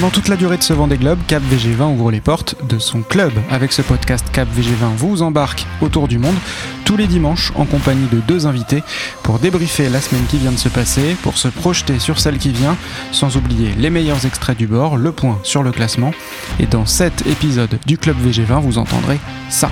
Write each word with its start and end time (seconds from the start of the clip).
Pendant 0.00 0.12
toute 0.12 0.28
la 0.28 0.36
durée 0.36 0.56
de 0.56 0.62
ce 0.62 0.72
Vendée 0.72 0.96
Globe, 0.96 1.18
Cap 1.26 1.42
VG20 1.42 1.92
ouvre 1.92 2.10
les 2.10 2.22
portes 2.22 2.54
de 2.66 2.78
son 2.78 3.02
club. 3.02 3.32
Avec 3.50 3.70
ce 3.70 3.82
podcast, 3.82 4.24
Cap 4.32 4.48
VG20 4.48 4.96
vous 4.96 5.20
embarque 5.20 5.66
autour 5.82 6.08
du 6.08 6.18
monde 6.18 6.36
tous 6.86 6.96
les 6.96 7.06
dimanches 7.06 7.52
en 7.54 7.66
compagnie 7.66 8.08
de 8.10 8.16
deux 8.26 8.46
invités 8.46 8.82
pour 9.22 9.40
débriefer 9.40 9.90
la 9.90 10.00
semaine 10.00 10.24
qui 10.30 10.38
vient 10.38 10.52
de 10.52 10.56
se 10.56 10.70
passer, 10.70 11.14
pour 11.22 11.36
se 11.36 11.48
projeter 11.48 11.98
sur 11.98 12.18
celle 12.18 12.38
qui 12.38 12.48
vient, 12.48 12.78
sans 13.12 13.36
oublier 13.36 13.72
les 13.76 13.90
meilleurs 13.90 14.24
extraits 14.24 14.56
du 14.56 14.66
bord, 14.66 14.96
le 14.96 15.12
point 15.12 15.38
sur 15.42 15.62
le 15.62 15.70
classement. 15.70 16.12
Et 16.58 16.64
dans 16.64 16.86
cet 16.86 17.26
épisode 17.26 17.78
du 17.84 17.98
Club 17.98 18.16
VG20, 18.26 18.62
vous 18.62 18.78
entendrez 18.78 19.20
ça. 19.50 19.70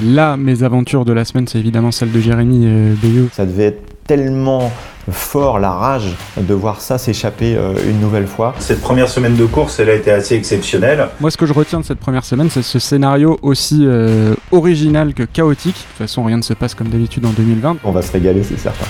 Là, 0.00 0.36
mes 0.36 0.62
aventures 0.62 1.04
de 1.04 1.12
la 1.12 1.24
semaine, 1.24 1.48
c'est 1.48 1.58
évidemment 1.58 1.90
celle 1.90 2.12
de 2.12 2.20
Jérémy 2.20 2.60
euh, 2.66 2.94
Bayou. 3.02 3.28
Ça 3.32 3.44
devait 3.44 3.64
être 3.64 3.91
tellement 4.06 4.70
fort 5.10 5.58
la 5.58 5.70
rage 5.70 6.14
de 6.36 6.54
voir 6.54 6.80
ça 6.80 6.98
s'échapper 6.98 7.56
euh, 7.56 7.74
une 7.88 8.00
nouvelle 8.00 8.26
fois. 8.26 8.54
Cette 8.58 8.80
première 8.80 9.08
semaine 9.08 9.34
de 9.34 9.44
course, 9.46 9.80
elle 9.80 9.90
a 9.90 9.94
été 9.94 10.10
assez 10.10 10.34
exceptionnelle. 10.36 11.08
Moi, 11.20 11.30
ce 11.30 11.36
que 11.36 11.46
je 11.46 11.52
retiens 11.52 11.80
de 11.80 11.84
cette 11.84 11.98
première 11.98 12.24
semaine, 12.24 12.50
c'est 12.50 12.62
ce 12.62 12.78
scénario 12.78 13.38
aussi 13.42 13.80
euh, 13.82 14.34
original 14.52 15.14
que 15.14 15.24
chaotique. 15.24 15.74
De 15.74 15.80
toute 15.80 15.98
façon, 15.98 16.24
rien 16.24 16.36
ne 16.36 16.42
se 16.42 16.54
passe 16.54 16.74
comme 16.74 16.88
d'habitude 16.88 17.26
en 17.26 17.30
2020. 17.30 17.78
On 17.84 17.90
va 17.90 18.02
se 18.02 18.12
régaler, 18.12 18.42
c'est 18.42 18.58
certain. 18.58 18.86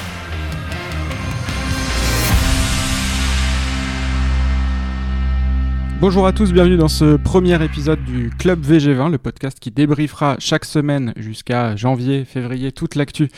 Bonjour 6.03 6.27
à 6.27 6.33
tous, 6.33 6.53
bienvenue 6.53 6.77
dans 6.77 6.89
ce 6.89 7.17
premier 7.17 7.65
épisode 7.65 8.03
du 8.03 8.29
Club 8.37 8.61
VG20, 8.61 9.13
le 9.13 9.19
podcast 9.19 9.61
qui 9.61 9.71
débriefera 9.71 10.35
chaque 10.41 10.65
semaine 10.65 11.13
jusqu'à 11.17 11.77
janvier, 11.77 12.25
février, 12.25 12.73
toute 12.73 12.97
l'actu 12.97 13.29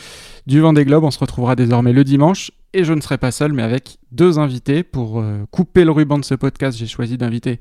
du 0.47 0.61
Vendée 0.61 0.83
Globe. 0.83 1.03
On 1.03 1.11
se 1.11 1.19
retrouvera 1.19 1.55
désormais 1.55 1.93
le 1.93 2.03
dimanche 2.03 2.49
et 2.73 2.83
je 2.83 2.91
ne 2.93 3.01
serai 3.01 3.19
pas 3.19 3.29
seul 3.29 3.53
mais 3.53 3.61
avec 3.61 3.99
deux 4.11 4.39
invités. 4.39 4.81
Pour 4.81 5.19
euh, 5.21 5.45
couper 5.51 5.85
le 5.85 5.91
ruban 5.91 6.17
de 6.17 6.25
ce 6.25 6.33
podcast, 6.33 6.75
j'ai 6.75 6.87
choisi 6.87 7.19
d'inviter 7.19 7.59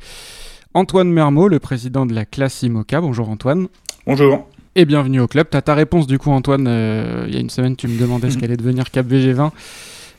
Antoine 0.72 1.10
Mermot, 1.10 1.48
le 1.48 1.58
président 1.58 2.06
de 2.06 2.14
la 2.14 2.24
classe 2.24 2.62
IMOCA. 2.62 3.02
Bonjour 3.02 3.28
Antoine. 3.28 3.68
Bonjour. 4.06 4.48
Et 4.74 4.86
bienvenue 4.86 5.20
au 5.20 5.28
club. 5.28 5.48
Tu 5.50 5.58
as 5.58 5.62
ta 5.62 5.74
réponse 5.74 6.06
du 6.06 6.18
coup 6.18 6.30
Antoine, 6.30 6.64
euh, 6.66 7.26
il 7.28 7.34
y 7.34 7.36
a 7.36 7.40
une 7.40 7.50
semaine 7.50 7.76
tu 7.76 7.88
me 7.88 8.00
demandais 8.00 8.30
ce 8.30 8.38
qu'allait 8.38 8.56
devenir 8.56 8.90
Cap 8.90 9.06
VG20. 9.06 9.50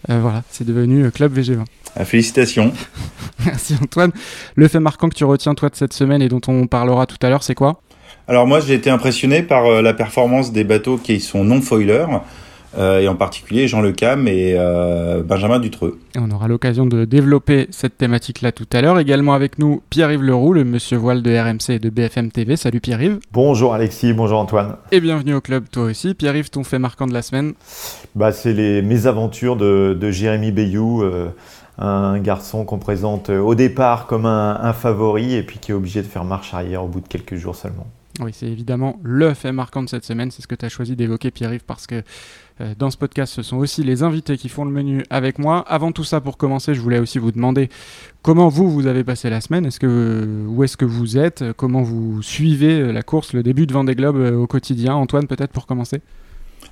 Euh, 0.09 0.20
voilà, 0.22 0.44
c'est 0.50 0.66
devenu 0.66 1.09
Club 1.11 1.38
VG20. 1.38 1.66
Ah, 1.95 2.06
félicitations. 2.06 2.73
Merci 3.45 3.75
Antoine. 3.81 4.12
Le 4.56 4.67
fait 4.67 4.80
marquant 4.80 5.09
que 5.09 5.16
tu 5.16 5.25
retiens 5.25 5.56
toi 5.56 5.70
de 5.70 5.75
cette 5.75 5.94
semaine 5.94 6.22
et 6.22 6.30
dont 6.30 6.42
on 6.47 6.67
parlera 6.67 7.06
tout 7.06 7.17
à 7.22 7.30
l'heure, 7.30 7.44
c'est 7.44 7.56
quoi? 7.56 7.81
Alors 8.28 8.47
moi 8.47 8.59
j'ai 8.59 8.73
été 8.73 8.89
impressionné 8.89 9.44
par 9.44 9.66
euh, 9.66 9.81
la 9.81 9.94
performance 9.94 10.52
des 10.52 10.64
bateaux 10.64 10.97
qui 10.97 11.20
sont 11.20 11.44
non 11.44 11.62
foilers. 11.62 12.08
Euh, 12.78 13.00
et 13.00 13.08
en 13.08 13.16
particulier 13.16 13.68
Jean 13.68 13.81
Le 13.81 13.92
Cam 13.92 14.28
et 14.28 14.56
euh, 14.58 15.23
Benjamin 15.23 15.59
Dutreux. 15.59 16.00
Et 16.16 16.20
on 16.20 16.30
aura 16.31 16.48
l'occasion 16.48 16.86
de 16.86 17.06
développer 17.06 17.68
cette 17.72 17.98
thématique-là 17.98 18.52
tout 18.52 18.68
à 18.73 18.81
l'heure. 18.81 19.00
Également 19.00 19.34
avec 19.34 19.59
nous 19.59 19.81
Pierre-Yves 19.90 20.23
Leroux, 20.23 20.54
le 20.54 20.66
monsieur 20.66 20.98
voile 20.98 21.22
de 21.22 21.31
RMC 21.38 21.76
et 21.76 21.80
de 21.80 21.90
BFM 21.90 22.31
TV. 22.31 22.56
Salut 22.56 22.81
Pierre-Yves. 22.81 23.20
Bonjour 23.31 23.73
Alexis, 23.73 24.14
bonjour 24.14 24.40
Antoine. 24.40 24.76
Et 24.92 25.00
bienvenue 25.00 25.36
au 25.36 25.42
club 25.42 25.66
toi 25.72 25.84
aussi. 25.84 26.14
Pierre-Yves, 26.14 26.50
ton 26.50 26.64
fait 26.64 26.80
marquant 26.80 27.08
de 27.08 27.14
la 27.14 27.22
semaine? 27.22 27.53
Bah, 28.16 28.31
C'est 28.31 28.53
les 28.53 28.81
mésaventures 28.81 29.56
de, 29.56 29.98
de 30.00 30.12
Jérémy 30.12 30.52
Bayou. 30.52 31.03
un 31.78 32.20
garçon 32.20 32.66
qu'on 32.66 32.80
présente 32.80 33.30
au 33.30 33.56
départ 33.56 34.08
comme 34.08 34.26
un, 34.26 34.59
un, 34.62 34.73
favori 34.73 35.36
et 35.36 35.44
puis 35.44 35.59
qui 35.59 35.72
est 35.72 35.73
obligé 35.73 36.02
de 36.02 36.08
faire 36.08 36.23
marche 36.23 36.53
arrière 36.53 36.84
au 36.84 36.88
bout 36.88 37.02
de 37.02 37.08
quelques 37.08 37.36
jours 37.36 37.56
seulement. 37.56 37.88
Oui, 38.21 38.31
c'est 38.33 38.47
évidemment 38.47 38.97
le 39.03 39.33
fait 39.33 39.52
marquant 39.52 39.83
de 39.83 39.89
cette 39.89 40.05
semaine. 40.05 40.31
C'est 40.31 40.41
ce 40.41 40.47
que 40.47 40.55
tu 40.55 40.66
as 40.66 40.69
choisi 40.69 40.95
d'évoquer, 40.95 41.31
Pierre-Yves, 41.31 41.66
parce 41.66 41.85
que 41.85 42.02
euh, 42.61 42.73
dans 42.77 42.89
ce 42.89 42.97
podcast, 42.97 43.33
ce 43.33 43.41
sont 43.41 43.57
aussi 43.57 43.83
les 43.83 44.03
invités 44.03 44.38
qui 44.38 44.47
font 44.47 44.63
le 44.63 44.72
menu 44.72 45.03
avec 45.09 45.38
moi. 45.38 45.66
Avant 45.67 45.91
tout 45.91 46.05
ça, 46.05 46.22
pour 46.22 46.38
commencer, 46.38 46.73
je 46.73 46.80
voulais 46.80 46.99
aussi 46.99 47.19
vous 47.19 47.33
demander 47.33 47.69
comment 48.22 48.47
vous, 48.47 48.72
vous 48.72 48.88
avez 48.88 49.03
passé 49.03 49.30
la 49.30 49.41
semaine. 49.41 49.66
Est-ce 49.66 49.81
que, 49.81 50.45
où 50.47 50.63
est-ce 50.63 50.77
que 50.77 50.85
vous 50.85 51.17
êtes? 51.17 51.44
Comment 51.57 51.81
vous 51.81 52.22
suivez 52.22 52.94
la 52.94 53.03
course, 53.03 53.33
le 53.33 53.44
début 53.44 53.67
de 53.67 53.73
Vendée 53.73 53.95
Globe 53.95 54.17
euh, 54.17 54.38
au 54.38 54.47
quotidien? 54.47 54.95
Antoine, 54.95 55.28
peut-être 55.28 55.51
pour 55.51 55.66
commencer 55.66 56.01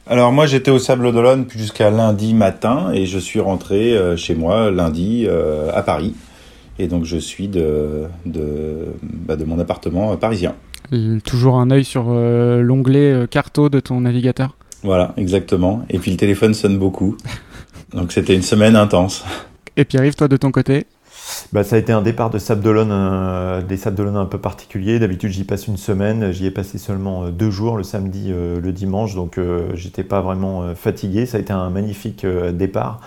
alors 0.07 0.33
moi 0.33 0.47
j'étais 0.47 0.71
au 0.71 0.79
Sable 0.79 1.13
d'Olonne 1.13 1.45
jusqu'à 1.49 1.89
lundi 1.89 2.33
matin 2.33 2.91
et 2.93 3.05
je 3.05 3.17
suis 3.17 3.39
rentré 3.39 3.95
euh, 3.95 4.17
chez 4.17 4.35
moi 4.35 4.69
lundi 4.69 5.27
à 5.73 5.81
Paris 5.81 6.13
et 6.77 6.87
donc 6.87 7.05
je 7.05 7.15
suis 7.15 7.47
de, 7.47 8.03
de, 8.25 8.87
bah, 9.01 9.37
de 9.37 9.45
mon 9.45 9.59
appartement 9.59 10.17
parisien. 10.17 10.55
Toujours 11.23 11.59
un 11.59 11.71
œil 11.71 11.83
sur 11.83 12.05
l'onglet 12.11 13.27
carto 13.29 13.69
de 13.69 13.79
ton 13.79 14.01
navigateur 14.01 14.55
voilà, 14.83 15.13
exactement. 15.15 15.85
Et 15.89 15.97
puis 15.97 16.11
le 16.11 16.17
téléphone 16.17 16.53
sonne 16.53 16.77
beaucoup. 16.77 17.17
Donc 17.93 18.11
c'était 18.11 18.35
une 18.35 18.41
semaine 18.41 18.75
intense. 18.75 19.23
Et 19.77 19.85
puis 19.85 19.97
arrive 19.97 20.15
toi 20.15 20.27
de 20.27 20.37
ton 20.37 20.51
côté 20.51 20.85
bah, 21.51 21.63
ça 21.63 21.75
a 21.75 21.79
été 21.79 21.93
un 21.93 22.01
départ 22.01 22.29
de 22.29 22.37
Sable 22.37 22.63
euh, 22.65 23.61
des 23.61 23.77
Sables 23.77 23.95
d'Olonne 23.95 24.17
un 24.17 24.25
peu 24.25 24.39
particulier. 24.39 24.99
D'habitude, 24.99 25.31
j'y 25.31 25.43
passe 25.43 25.67
une 25.67 25.77
semaine. 25.77 26.31
J'y 26.31 26.45
ai 26.45 26.51
passé 26.51 26.77
seulement 26.77 27.25
euh, 27.25 27.31
deux 27.31 27.49
jours, 27.49 27.77
le 27.77 27.83
samedi, 27.83 28.29
euh, 28.29 28.59
le 28.59 28.71
dimanche. 28.71 29.15
Donc, 29.15 29.39
j'étais 29.73 30.03
pas 30.03 30.21
vraiment 30.21 30.75
fatigué. 30.75 31.25
Ça 31.25 31.37
a 31.37 31.41
été 31.41 31.53
un 31.53 31.69
magnifique 31.69 32.25
départ. 32.25 32.99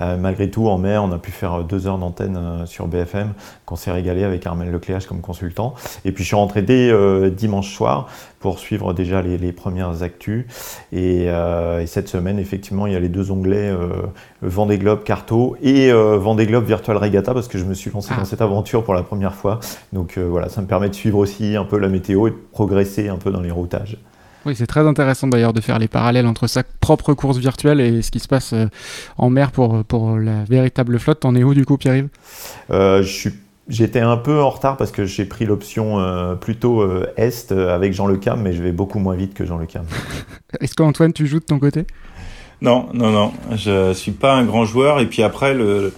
Malgré 0.00 0.50
tout, 0.50 0.68
en 0.68 0.78
mer, 0.78 1.02
on 1.04 1.12
a 1.12 1.18
pu 1.18 1.30
faire 1.30 1.64
deux 1.64 1.86
heures 1.86 1.98
d'antenne 1.98 2.38
sur 2.66 2.86
BFM, 2.86 3.32
qu'on 3.66 3.76
s'est 3.76 3.90
régalé 3.90 4.24
avec 4.24 4.46
Armel 4.46 4.70
Lecléage 4.70 5.06
comme 5.06 5.20
consultant. 5.20 5.74
Et 6.04 6.12
puis, 6.12 6.24
je 6.24 6.28
suis 6.28 6.36
rentré 6.36 6.62
dès 6.62 6.92
dimanche 7.30 7.72
soir 7.74 8.08
pour 8.38 8.58
suivre 8.58 8.94
déjà 8.94 9.20
les, 9.22 9.52
premières 9.52 10.02
actus. 10.02 10.46
Et, 10.92 11.28
cette 11.86 12.08
semaine, 12.08 12.38
effectivement, 12.38 12.86
il 12.86 12.92
y 12.92 12.96
a 12.96 13.00
les 13.00 13.08
deux 13.08 13.30
onglets 13.30 13.72
Vendée 14.42 14.78
Globe 14.78 15.02
Carto 15.04 15.56
et 15.62 15.92
Vendée 15.92 16.46
Globe 16.46 16.64
Virtual 16.64 16.96
Regatta 16.96 17.34
parce 17.34 17.48
que 17.48 17.58
je 17.58 17.64
me 17.64 17.74
suis 17.74 17.90
lancé 17.90 18.14
dans 18.14 18.22
ah. 18.22 18.24
cette 18.24 18.40
aventure 18.40 18.84
pour 18.84 18.94
la 18.94 19.02
première 19.02 19.34
fois. 19.34 19.60
Donc 19.92 20.16
euh, 20.16 20.26
voilà, 20.28 20.48
ça 20.48 20.60
me 20.60 20.66
permet 20.66 20.88
de 20.88 20.94
suivre 20.94 21.18
aussi 21.18 21.56
un 21.56 21.64
peu 21.64 21.78
la 21.78 21.88
météo 21.88 22.26
et 22.26 22.30
de 22.30 22.36
progresser 22.52 23.08
un 23.08 23.16
peu 23.16 23.30
dans 23.30 23.40
les 23.40 23.50
routages. 23.50 23.98
Oui, 24.46 24.54
c'est 24.56 24.66
très 24.66 24.86
intéressant 24.86 25.28
d'ailleurs 25.28 25.52
de 25.52 25.60
faire 25.60 25.78
les 25.78 25.88
parallèles 25.88 26.26
entre 26.26 26.46
sa 26.46 26.62
propre 26.80 27.14
course 27.14 27.38
virtuelle 27.38 27.80
et 27.80 28.02
ce 28.02 28.10
qui 28.10 28.20
se 28.20 28.28
passe 28.28 28.52
euh, 28.52 28.66
en 29.18 29.30
mer 29.30 29.50
pour, 29.50 29.84
pour 29.84 30.16
la 30.18 30.44
véritable 30.44 30.98
flotte. 30.98 31.20
T'en 31.20 31.34
es 31.34 31.44
où 31.44 31.54
du 31.54 31.64
coup, 31.64 31.76
Pierre-Yves? 31.76 32.08
Euh, 32.70 33.04
J'étais 33.68 34.00
un 34.00 34.16
peu 34.16 34.40
en 34.40 34.50
retard 34.50 34.76
parce 34.76 34.90
que 34.90 35.04
j'ai 35.04 35.24
pris 35.24 35.46
l'option 35.46 36.36
plutôt 36.40 36.84
Est 37.16 37.52
avec 37.52 37.92
Jean 37.92 38.08
Le 38.08 38.16
Cam, 38.16 38.42
mais 38.42 38.52
je 38.52 38.60
vais 38.60 38.72
beaucoup 38.72 38.98
moins 38.98 39.14
vite 39.14 39.32
que 39.32 39.46
Jean 39.46 39.58
Le 39.58 39.66
Cam. 39.66 39.84
Est-ce 40.60 40.74
qu'Antoine, 40.74 41.12
tu 41.12 41.28
joues 41.28 41.38
de 41.38 41.44
ton 41.44 41.60
côté? 41.60 41.86
Non, 42.62 42.88
non, 42.92 43.10
non. 43.10 43.32
Je 43.52 43.92
suis 43.92 44.10
pas 44.10 44.34
un 44.34 44.44
grand 44.44 44.64
joueur. 44.64 44.98
Et 44.98 45.06
puis 45.06 45.22
après, 45.22 45.54
le, 45.54 45.94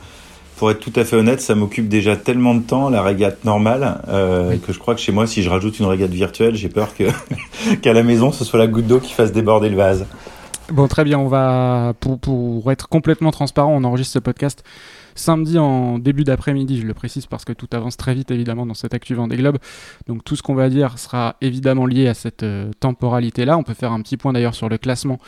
pour 0.63 0.71
être 0.71 0.79
tout 0.79 0.93
à 0.95 1.05
fait 1.05 1.17
honnête, 1.17 1.41
ça 1.41 1.57
m'occupe 1.57 1.89
déjà 1.89 2.15
tellement 2.15 2.55
de 2.55 2.63
temps 2.63 2.89
la 2.89 3.03
régate 3.03 3.45
normale 3.45 4.01
euh, 4.07 4.57
que 4.59 4.73
je 4.73 4.79
crois 4.79 4.95
que 4.95 5.01
chez 5.01 5.11
moi, 5.11 5.27
si 5.27 5.43
je 5.43 5.51
rajoute 5.51 5.81
une 5.81 5.87
régate 5.87 6.13
virtuelle, 6.13 6.55
j'ai 6.55 6.69
peur 6.69 6.95
que 6.95 7.03
qu'à 7.83 7.93
la 7.93 8.05
maison, 8.05 8.31
ce 8.31 8.45
soit 8.45 8.61
la 8.61 8.69
goutte 8.69 8.87
d'eau 8.87 9.01
qui 9.01 9.13
fasse 9.13 9.33
déborder 9.33 9.71
le 9.71 9.77
vase. 9.77 10.07
Bon, 10.71 10.87
très 10.87 11.03
bien. 11.03 11.19
On 11.19 11.27
va 11.27 11.95
pour, 11.99 12.21
pour 12.21 12.71
être 12.71 12.89
complètement 12.89 13.33
transparent, 13.33 13.75
on 13.75 13.83
enregistre 13.83 14.13
ce 14.13 14.19
podcast 14.21 14.63
samedi 15.17 15.59
en 15.59 15.99
début 15.99 16.23
d'après-midi, 16.23 16.81
je 16.81 16.87
le 16.87 16.95
précise 16.95 17.27
parce 17.27 17.45
que 17.45 17.53
tout 17.53 17.69
avance 17.73 17.97
très 17.97 18.15
vite 18.15 18.31
évidemment 18.31 18.65
dans 18.65 18.75
cette 18.75 18.95
actu 18.95 19.17
des 19.29 19.37
globes. 19.37 19.59
Donc 20.07 20.25
tout 20.25 20.37
ce 20.37 20.45
qu'on 20.45 20.55
va 20.55 20.69
dire 20.69 20.97
sera 20.99 21.35
évidemment 21.41 21.87
lié 21.87 22.07
à 22.09 22.15
cette 22.15 22.45
euh, 22.45 22.71
temporalité-là. 22.81 23.59
On 23.59 23.65
peut 23.65 23.75
faire 23.75 23.93
un 23.93 24.01
petit 24.01 24.17
point 24.17 24.33
d'ailleurs 24.33 24.55
sur 24.55 24.69
le 24.69 24.79
classement 24.79 25.19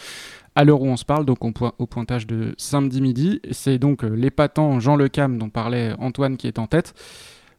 à 0.55 0.65
l'heure 0.65 0.81
où 0.81 0.87
on 0.87 0.97
se 0.97 1.05
parle, 1.05 1.25
donc 1.25 1.39
au 1.43 1.87
pointage 1.87 2.27
de 2.27 2.55
samedi 2.59 3.01
midi. 3.01 3.41
C'est 3.51 3.79
donc 3.79 4.05
euh, 4.05 4.09
l'épatant 4.09 4.79
Jean 4.81 4.97
Le 4.97 5.09
Cam 5.09 5.39
dont 5.39 5.51
parlait 5.51 5.95
Antoine 5.99 6.37
qui 6.37 6.47
est 6.47 6.59
en 6.59 6.67
tête. 6.67 6.95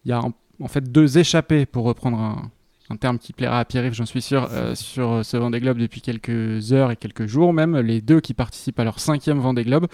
Il 0.06 0.09
y 0.09 0.13
a 0.13 0.22
en, 0.22 0.67
fait 0.67 0.91
deux 0.91 1.17
échappés, 1.17 1.66
pour 1.66 1.85
reprendre 1.85 2.17
un, 2.89 2.95
terme 2.97 3.17
qui 3.17 3.33
plaira 3.33 3.59
à 3.59 3.66
Pierre-Yves, 3.66 3.94
j'en 3.94 4.06
suis 4.06 4.22
sûr, 4.22 4.47
euh, 4.51 4.75
sur 4.75 5.25
ce 5.25 5.38
Vendée 5.38 5.59
Globe 5.59 5.79
depuis 5.79 6.01
quelques 6.01 6.72
heures 6.72 6.91
et 6.91 6.95
quelques 6.95 7.25
jours 7.25 7.51
même. 7.51 7.78
Les 7.78 8.00
deux 8.00 8.22
qui 8.22 8.33
participent 8.33 8.79
à 8.79 8.83
leur 8.83 9.00
cinquième 9.00 9.39
Vendée 9.39 9.63
Globe. 9.63 9.88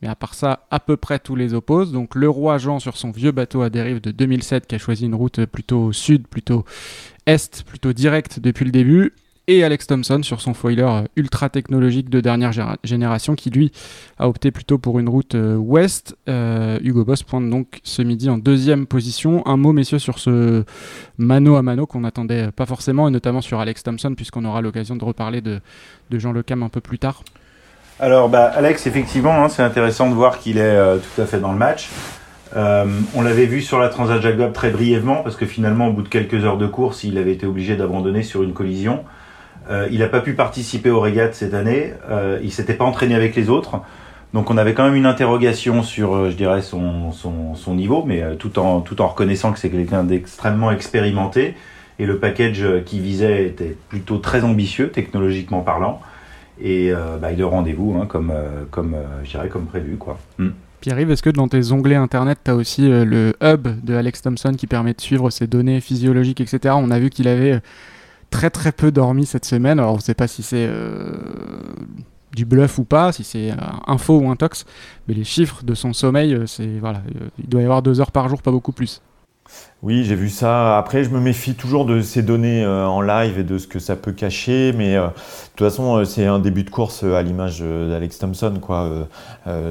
Mais 0.00 0.06
à 0.06 0.14
part 0.14 0.34
ça, 0.34 0.66
à 0.70 0.78
peu 0.78 0.96
près 0.96 1.18
tous 1.18 1.34
les 1.34 1.54
opposent. 1.54 1.90
Donc 1.90 2.14
le 2.14 2.28
roi 2.28 2.58
Jean 2.58 2.78
sur 2.78 2.96
son 2.96 3.10
vieux 3.10 3.32
bateau 3.32 3.62
à 3.62 3.70
dérive 3.70 4.00
de 4.00 4.12
2007 4.12 4.68
qui 4.68 4.76
a 4.76 4.78
choisi 4.78 5.06
une 5.06 5.14
route 5.14 5.44
plutôt 5.46 5.92
sud, 5.92 6.28
plutôt 6.28 6.64
est, 7.26 7.64
plutôt 7.64 7.92
directe 7.92 8.38
depuis 8.38 8.64
le 8.64 8.70
début 8.70 9.12
et 9.48 9.64
Alex 9.64 9.86
Thompson 9.86 10.20
sur 10.22 10.42
son 10.42 10.52
foiler 10.52 10.82
euh, 10.82 11.02
ultra 11.16 11.48
technologique 11.48 12.10
de 12.10 12.20
dernière 12.20 12.52
génération 12.84 13.34
qui 13.34 13.48
lui 13.50 13.72
a 14.18 14.28
opté 14.28 14.50
plutôt 14.50 14.76
pour 14.76 14.98
une 14.98 15.08
route 15.08 15.34
euh, 15.34 15.56
ouest. 15.56 16.16
Euh, 16.28 16.78
Hugo 16.82 17.04
Boss 17.04 17.22
pointe 17.22 17.48
donc 17.48 17.80
ce 17.82 18.02
midi 18.02 18.28
en 18.28 18.36
deuxième 18.36 18.86
position. 18.86 19.42
Un 19.46 19.56
mot 19.56 19.72
messieurs 19.72 19.98
sur 19.98 20.18
ce 20.18 20.64
mano 21.16 21.56
à 21.56 21.62
mano 21.62 21.86
qu'on 21.86 22.00
n'attendait 22.00 22.52
pas 22.52 22.66
forcément 22.66 23.08
et 23.08 23.10
notamment 23.10 23.40
sur 23.40 23.58
Alex 23.58 23.82
Thompson 23.82 24.12
puisqu'on 24.14 24.44
aura 24.44 24.60
l'occasion 24.60 24.96
de 24.96 25.04
reparler 25.04 25.40
de, 25.40 25.60
Jean 26.12 26.32
Le 26.32 26.42
Cam 26.42 26.62
un 26.62 26.68
peu 26.68 26.82
plus 26.82 26.98
tard. 26.98 27.22
Alors 28.00 28.28
bah, 28.28 28.44
Alex 28.54 28.86
effectivement 28.86 29.42
hein, 29.42 29.48
c'est 29.48 29.62
intéressant 29.62 30.10
de 30.10 30.14
voir 30.14 30.38
qu'il 30.38 30.58
est 30.58 30.98
tout 30.98 31.22
à 31.22 31.24
fait 31.24 31.40
dans 31.40 31.52
le 31.52 31.58
match. 31.58 31.88
on 32.54 33.22
l'avait 33.22 33.46
vu 33.46 33.62
sur 33.62 33.78
la 33.78 33.88
Transat 33.88 34.20
Jacques 34.20 34.52
très 34.52 34.70
brièvement 34.70 35.22
parce 35.22 35.36
que 35.36 35.46
finalement 35.46 35.88
au 35.88 35.92
bout 35.94 36.02
de 36.02 36.08
quelques 36.08 36.44
heures 36.44 36.58
de 36.58 36.66
course 36.66 37.02
il 37.02 37.16
avait 37.16 37.32
été 37.32 37.46
obligé 37.46 37.76
d'abandonner 37.76 38.22
sur 38.22 38.42
une 38.42 38.52
collision. 38.52 39.04
Euh, 39.70 39.88
il 39.90 39.98
n'a 39.98 40.08
pas 40.08 40.20
pu 40.20 40.34
participer 40.34 40.90
aux 40.90 41.00
régates 41.00 41.34
cette 41.34 41.54
année. 41.54 41.92
Euh, 42.10 42.38
il 42.42 42.52
s'était 42.52 42.74
pas 42.74 42.84
entraîné 42.84 43.14
avec 43.14 43.36
les 43.36 43.50
autres. 43.50 43.80
Donc 44.34 44.50
on 44.50 44.58
avait 44.58 44.74
quand 44.74 44.84
même 44.84 44.94
une 44.94 45.06
interrogation 45.06 45.82
sur, 45.82 46.30
je 46.30 46.36
dirais, 46.36 46.60
son, 46.60 47.12
son, 47.12 47.54
son 47.54 47.74
niveau, 47.74 48.04
mais 48.06 48.22
tout 48.36 48.58
en, 48.58 48.80
tout 48.80 49.00
en 49.00 49.08
reconnaissant 49.08 49.52
que 49.52 49.58
c'est 49.58 49.70
quelqu'un 49.70 50.04
d'extrêmement 50.04 50.70
expérimenté. 50.70 51.54
Et 51.98 52.06
le 52.06 52.18
package 52.18 52.64
qui 52.84 53.00
visait 53.00 53.46
était 53.46 53.76
plutôt 53.88 54.18
très 54.18 54.44
ambitieux, 54.44 54.90
technologiquement 54.90 55.62
parlant. 55.62 56.00
Et 56.60 56.92
bah, 57.22 57.32
il 57.32 57.40
est 57.40 57.42
au 57.42 57.48
rendez-vous, 57.48 57.98
hein, 57.98 58.04
comme, 58.06 58.32
comme, 58.70 58.96
je 59.24 59.30
dirais, 59.30 59.48
comme 59.48 59.64
prévu. 59.64 59.96
Quoi. 59.96 60.18
Hmm. 60.36 60.50
Pierre-Yves, 60.80 61.10
est-ce 61.10 61.22
que 61.22 61.30
dans 61.30 61.48
tes 61.48 61.72
onglets 61.72 61.96
internet, 61.96 62.38
tu 62.44 62.50
as 62.50 62.54
aussi 62.54 62.90
euh, 62.90 63.04
le 63.04 63.34
hub 63.42 63.68
de 63.82 63.94
Alex 63.94 64.22
Thompson 64.22 64.54
qui 64.56 64.66
permet 64.66 64.94
de 64.94 65.00
suivre 65.00 65.30
ses 65.30 65.46
données 65.46 65.80
physiologiques, 65.80 66.40
etc. 66.40 66.74
On 66.78 66.90
a 66.90 66.98
vu 66.98 67.10
qu'il 67.10 67.26
avait 67.26 67.54
euh, 67.54 67.60
très 68.30 68.50
très 68.50 68.72
peu 68.72 68.90
dormi 68.90 69.26
cette 69.26 69.44
semaine. 69.44 69.78
Alors 69.78 69.92
on 69.92 69.96
ne 69.96 70.02
sait 70.02 70.14
pas 70.14 70.28
si 70.28 70.42
c'est 70.42 70.66
euh, 70.68 71.12
du 72.32 72.44
bluff 72.44 72.78
ou 72.78 72.84
pas, 72.84 73.12
si 73.12 73.24
c'est 73.24 73.52
info 73.86 74.18
ou 74.18 74.30
intox, 74.30 74.64
mais 75.06 75.14
les 75.14 75.24
chiffres 75.24 75.64
de 75.64 75.74
son 75.74 75.92
sommeil, 75.92 76.42
c'est 76.46 76.78
voilà, 76.78 77.02
il 77.38 77.48
doit 77.48 77.60
y 77.60 77.64
avoir 77.64 77.82
deux 77.82 78.00
heures 78.00 78.12
par 78.12 78.28
jour, 78.28 78.42
pas 78.42 78.52
beaucoup 78.52 78.72
plus. 78.72 79.00
Oui, 79.84 80.02
j'ai 80.02 80.16
vu 80.16 80.28
ça. 80.28 80.76
Après, 80.76 81.04
je 81.04 81.10
me 81.10 81.20
méfie 81.20 81.54
toujours 81.54 81.84
de 81.84 82.00
ces 82.00 82.22
données 82.22 82.64
euh, 82.64 82.84
en 82.84 83.00
live 83.00 83.38
et 83.38 83.44
de 83.44 83.58
ce 83.58 83.68
que 83.68 83.78
ça 83.78 83.94
peut 83.94 84.10
cacher. 84.10 84.72
Mais 84.76 84.96
euh, 84.96 85.06
de 85.06 85.12
toute 85.54 85.68
façon, 85.68 85.98
euh, 85.98 86.04
c'est 86.04 86.26
un 86.26 86.40
début 86.40 86.64
de 86.64 86.70
course 86.70 87.04
à 87.04 87.22
l'image 87.22 87.60
d'Alex 87.60 88.18
Thompson. 88.18 88.54
Quoi. 88.60 89.06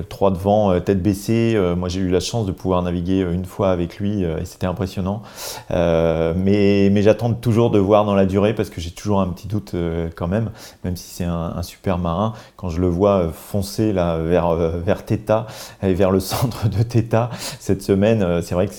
trois 0.07 0.31
devant, 0.31 0.79
tête 0.79 1.03
baissée. 1.03 1.59
moi, 1.75 1.89
j'ai 1.89 1.99
eu 1.99 2.09
la 2.09 2.21
chance 2.21 2.45
de 2.45 2.53
pouvoir 2.53 2.81
naviguer 2.83 3.19
une 3.19 3.43
fois 3.43 3.69
avec 3.71 3.97
lui 3.97 4.23
et 4.23 4.45
c'était 4.45 4.65
impressionnant. 4.65 5.23
mais 5.69 7.01
j'attends 7.01 7.33
toujours 7.33 7.69
de 7.69 7.79
voir 7.79 8.05
dans 8.05 8.15
la 8.15 8.25
durée 8.25 8.53
parce 8.53 8.69
que 8.69 8.79
j'ai 8.79 8.91
toujours 8.91 9.19
un 9.19 9.27
petit 9.27 9.47
doute 9.47 9.75
quand 10.15 10.27
même, 10.27 10.51
même 10.83 10.95
si 10.95 11.09
c'est 11.09 11.25
un, 11.25 11.61
super 11.63 11.97
marin. 11.97 12.33
Quand 12.55 12.69
je 12.69 12.79
le 12.79 12.87
vois 12.87 13.29
foncer 13.33 13.91
là, 13.91 14.17
vers, 14.17 14.53
vers 14.55 15.03
Theta 15.05 15.47
et 15.83 15.93
vers 15.93 16.11
le 16.11 16.19
centre 16.21 16.69
de 16.69 16.81
Theta 16.83 17.29
cette 17.59 17.81
semaine, 17.81 18.41
c'est 18.41 18.55
vrai 18.55 18.67
que 18.67 18.73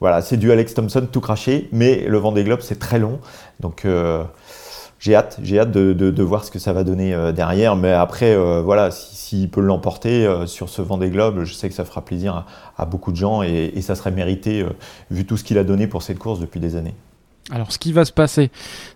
voilà, 0.00 0.22
c'est 0.22 0.38
du 0.38 0.50
Alex 0.50 0.74
Thompson 0.74 1.06
tout 1.10 1.20
craché, 1.20 1.68
mais 1.72 2.06
le 2.06 2.16
Vendée 2.18 2.42
Globe 2.42 2.60
c'est 2.62 2.78
très 2.78 2.98
long, 2.98 3.20
donc 3.60 3.84
euh, 3.84 4.24
j'ai 4.98 5.14
hâte, 5.14 5.38
j'ai 5.42 5.58
hâte 5.58 5.70
de, 5.70 6.22
voir 6.22 6.44
ce 6.44 6.50
que 6.50 6.58
ça 6.58 6.72
va 6.72 6.84
donner 6.84 7.14
euh, 7.14 7.32
derrière. 7.32 7.76
Mais 7.76 7.92
après, 7.92 8.34
euh, 8.34 8.62
voilà, 8.62 8.90
s'il 8.90 9.50
peut 9.50 9.60
l'emporter 9.60 10.28
sur 10.46 10.68
ce 10.68 10.82
Vendée 10.82 11.10
Globe, 11.10 11.44
je 11.44 11.54
sais 11.54 11.68
que 11.68 11.74
ça 11.74 11.84
fera 11.84 12.04
plaisir 12.04 12.46
à, 12.76 12.86
beaucoup 12.86 13.12
de 13.12 13.16
gens 13.16 13.42
et 13.42 13.80
ça 13.82 13.94
serait 13.94 14.10
mérité 14.10 14.66
vu 15.10 15.26
tout 15.26 15.36
ce 15.36 15.44
qu'il 15.44 15.58
a 15.58 15.64
donné 15.64 15.86
pour 15.86 16.02
cette 16.02 16.18
course 16.18 16.40
depuis 16.40 16.60
des 16.60 16.76
années. 16.76 16.94
Alors, 17.52 17.72
ce 17.72 17.78
qui 17.78 17.92
va 17.92 18.04
se 18.04 18.12
passer 18.12 18.50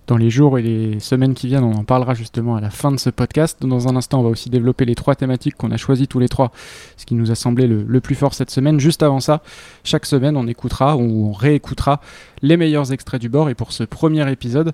dans 0.06 0.16
les 0.16 0.30
jours 0.30 0.58
et 0.58 0.62
les 0.62 1.00
semaines 1.00 1.34
qui 1.34 1.48
viennent, 1.48 1.64
on 1.64 1.74
en 1.74 1.82
parlera 1.82 2.14
justement 2.14 2.54
à 2.54 2.60
la 2.60 2.70
fin 2.70 2.92
de 2.92 2.98
ce 2.98 3.10
podcast. 3.10 3.58
Dans 3.62 3.88
un 3.88 3.96
instant, 3.96 4.20
on 4.20 4.22
va 4.22 4.28
aussi 4.28 4.48
développer 4.48 4.84
les 4.84 4.94
trois 4.94 5.16
thématiques 5.16 5.56
qu'on 5.56 5.72
a 5.72 5.76
choisies 5.76 6.06
tous 6.06 6.20
les 6.20 6.28
trois, 6.28 6.52
ce 6.96 7.04
qui 7.04 7.14
nous 7.14 7.32
a 7.32 7.34
semblé 7.34 7.66
le, 7.66 8.00
plus 8.00 8.14
fort 8.14 8.32
cette 8.32 8.50
semaine. 8.50 8.78
Juste 8.78 9.02
avant 9.02 9.18
ça, 9.18 9.42
chaque 9.82 10.06
semaine, 10.06 10.36
on 10.36 10.46
écoutera 10.46 10.96
ou 10.96 11.30
on 11.30 11.32
réécoutera 11.32 12.00
les 12.42 12.56
meilleurs 12.56 12.92
extraits 12.92 13.20
du 13.20 13.28
bord. 13.28 13.48
Et 13.50 13.56
pour 13.56 13.72
ce 13.72 13.82
premier 13.82 14.30
épisode, 14.30 14.72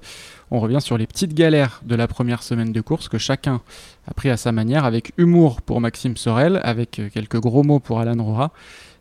on 0.50 0.60
revient 0.60 0.80
sur 0.82 0.98
les 0.98 1.06
petites 1.06 1.32
galères 1.32 1.80
de 1.82 1.94
la 1.94 2.06
première 2.06 2.42
semaine 2.42 2.72
de 2.72 2.80
course 2.82 3.08
que 3.08 3.16
chacun 3.18 3.62
a 4.06 4.12
pris 4.12 4.28
à 4.28 4.36
sa 4.36 4.52
manière, 4.52 4.84
avec 4.84 5.12
humour 5.16 5.62
pour 5.62 5.80
Maxime 5.80 6.18
Sorel, 6.18 6.60
avec 6.64 7.00
quelques 7.14 7.40
gros 7.40 7.62
mots 7.62 7.80
pour 7.80 8.00
Alan 8.00 8.22
Rora, 8.22 8.52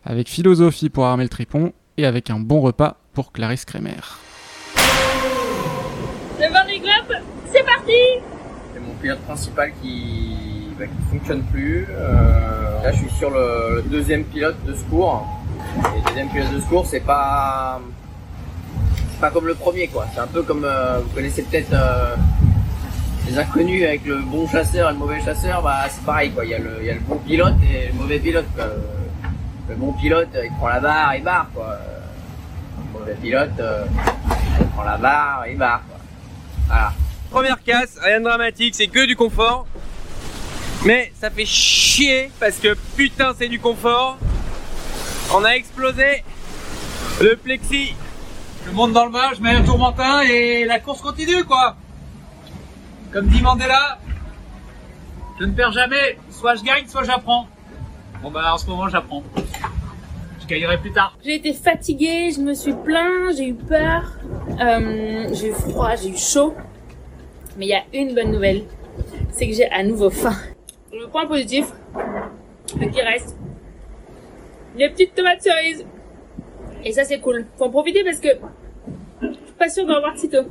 avec 0.06 0.30
philosophie 0.30 0.88
pour 0.88 1.04
Armel 1.04 1.28
Tripon 1.28 1.74
et 1.98 2.06
avec 2.06 2.30
un 2.30 2.40
bon 2.40 2.62
repas 2.62 2.96
pour 3.12 3.32
Clarisse 3.32 3.66
Kremer. 3.66 4.29
C'est 7.52 7.64
parti 7.64 7.92
C'est 8.72 8.80
mon 8.80 8.94
pilote 8.94 9.20
principal 9.20 9.72
qui 9.82 10.40
bah, 10.78 10.86
qui 10.86 11.10
fonctionne 11.10 11.42
plus. 11.42 11.86
Euh, 11.90 12.82
là, 12.82 12.92
je 12.92 12.96
suis 12.96 13.10
sur 13.10 13.30
le, 13.30 13.82
deuxième 13.86 14.24
pilote 14.24 14.56
de 14.64 14.74
secours. 14.74 15.26
Et 15.76 15.98
le 15.98 16.08
deuxième 16.08 16.28
pilote 16.28 16.54
de 16.54 16.60
secours, 16.60 16.86
c'est 16.86 17.00
pas 17.00 17.80
pas 19.20 19.30
comme 19.30 19.46
le 19.46 19.54
premier, 19.54 19.88
quoi. 19.88 20.06
C'est 20.14 20.20
un 20.20 20.26
peu 20.26 20.42
comme 20.42 20.64
euh, 20.64 21.00
vous 21.00 21.14
connaissez 21.14 21.42
peut-être 21.42 21.74
euh, 21.74 22.16
les 23.28 23.38
inconnus 23.38 23.84
avec 23.84 24.06
le 24.06 24.20
bon 24.20 24.48
chasseur 24.48 24.88
et 24.88 24.92
le 24.94 24.98
mauvais 24.98 25.20
chasseur. 25.20 25.60
Bah, 25.62 25.80
c'est 25.90 26.02
pareil, 26.02 26.30
quoi. 26.30 26.46
Il 26.46 26.52
y, 26.52 26.54
a 26.54 26.58
le, 26.58 27.00
bon 27.06 27.16
pilote 27.16 27.56
et 27.62 27.88
le 27.88 27.92
mauvais 27.92 28.18
pilote. 28.18 28.46
Le 29.68 29.74
bon 29.76 29.92
pilote, 29.92 30.28
il 30.42 30.50
prend 30.52 30.68
la 30.68 30.80
barre, 30.80 31.14
il 31.16 31.22
barre, 31.22 31.46
quoi. 31.54 31.76
Le 32.94 32.98
mauvais 32.98 33.14
pilote, 33.20 33.62
il 34.60 34.66
prend 34.68 34.84
la 34.84 34.96
barre, 34.96 35.44
il 35.46 35.58
barre. 35.58 35.82
Voilà. 36.70 36.92
Première 37.32 37.60
casse, 37.64 37.98
rien 38.00 38.20
de 38.20 38.24
dramatique, 38.26 38.76
c'est 38.76 38.86
que 38.86 39.04
du 39.04 39.16
confort. 39.16 39.66
Mais 40.84 41.12
ça 41.20 41.28
fait 41.28 41.44
chier 41.44 42.30
parce 42.38 42.58
que 42.58 42.76
putain 42.96 43.34
c'est 43.36 43.48
du 43.48 43.58
confort. 43.58 44.18
On 45.34 45.44
a 45.44 45.50
explosé 45.50 46.22
le 47.20 47.34
plexi. 47.34 47.94
Je 48.66 48.70
monte 48.70 48.92
dans 48.92 49.04
le 49.04 49.10
bas, 49.10 49.32
je 49.36 49.42
mets 49.42 49.50
un 49.50 49.64
tourmentin 49.64 50.20
et 50.22 50.64
la 50.64 50.78
course 50.78 51.00
continue 51.00 51.44
quoi. 51.44 51.74
Comme 53.12 53.26
dit 53.26 53.42
Mandela, 53.42 53.98
je 55.40 55.46
ne 55.46 55.52
perds 55.52 55.72
jamais, 55.72 56.18
soit 56.30 56.54
je 56.54 56.62
gagne, 56.62 56.86
soit 56.86 57.02
j'apprends. 57.02 57.48
Bon 58.22 58.30
bah 58.30 58.54
en 58.54 58.58
ce 58.58 58.66
moment 58.66 58.88
j'apprends. 58.88 59.24
J'ai 61.24 61.36
été 61.36 61.52
fatiguée, 61.52 62.30
je 62.30 62.40
me 62.40 62.54
suis 62.54 62.72
plaint, 62.72 63.36
j'ai 63.36 63.48
eu 63.48 63.54
peur, 63.54 64.12
euh, 64.60 65.28
j'ai 65.32 65.48
eu 65.48 65.52
froid, 65.52 65.94
j'ai 65.96 66.10
eu 66.10 66.16
chaud. 66.16 66.54
Mais 67.56 67.66
il 67.66 67.68
y 67.68 67.74
a 67.74 67.82
une 67.92 68.14
bonne 68.14 68.32
nouvelle, 68.32 68.64
c'est 69.30 69.46
que 69.48 69.54
j'ai 69.54 69.70
à 69.70 69.82
nouveau 69.82 70.10
faim. 70.10 70.34
Le 70.92 71.06
point 71.08 71.26
positif, 71.26 71.66
c'est 72.66 72.90
qu'il 72.90 73.02
reste 73.02 73.36
les 74.76 74.88
petites 74.88 75.14
tomates 75.14 75.42
cerises. 75.42 75.84
Et 76.84 76.92
ça 76.92 77.04
c'est 77.04 77.20
cool. 77.20 77.46
Faut 77.56 77.64
en 77.64 77.70
profiter 77.70 78.02
parce 78.02 78.18
que 78.18 78.28
je 79.22 79.26
suis 79.28 79.54
pas 79.58 79.68
sûre 79.68 79.86
d'en 79.86 79.96
avoir 79.96 80.14
tôt. 80.14 80.48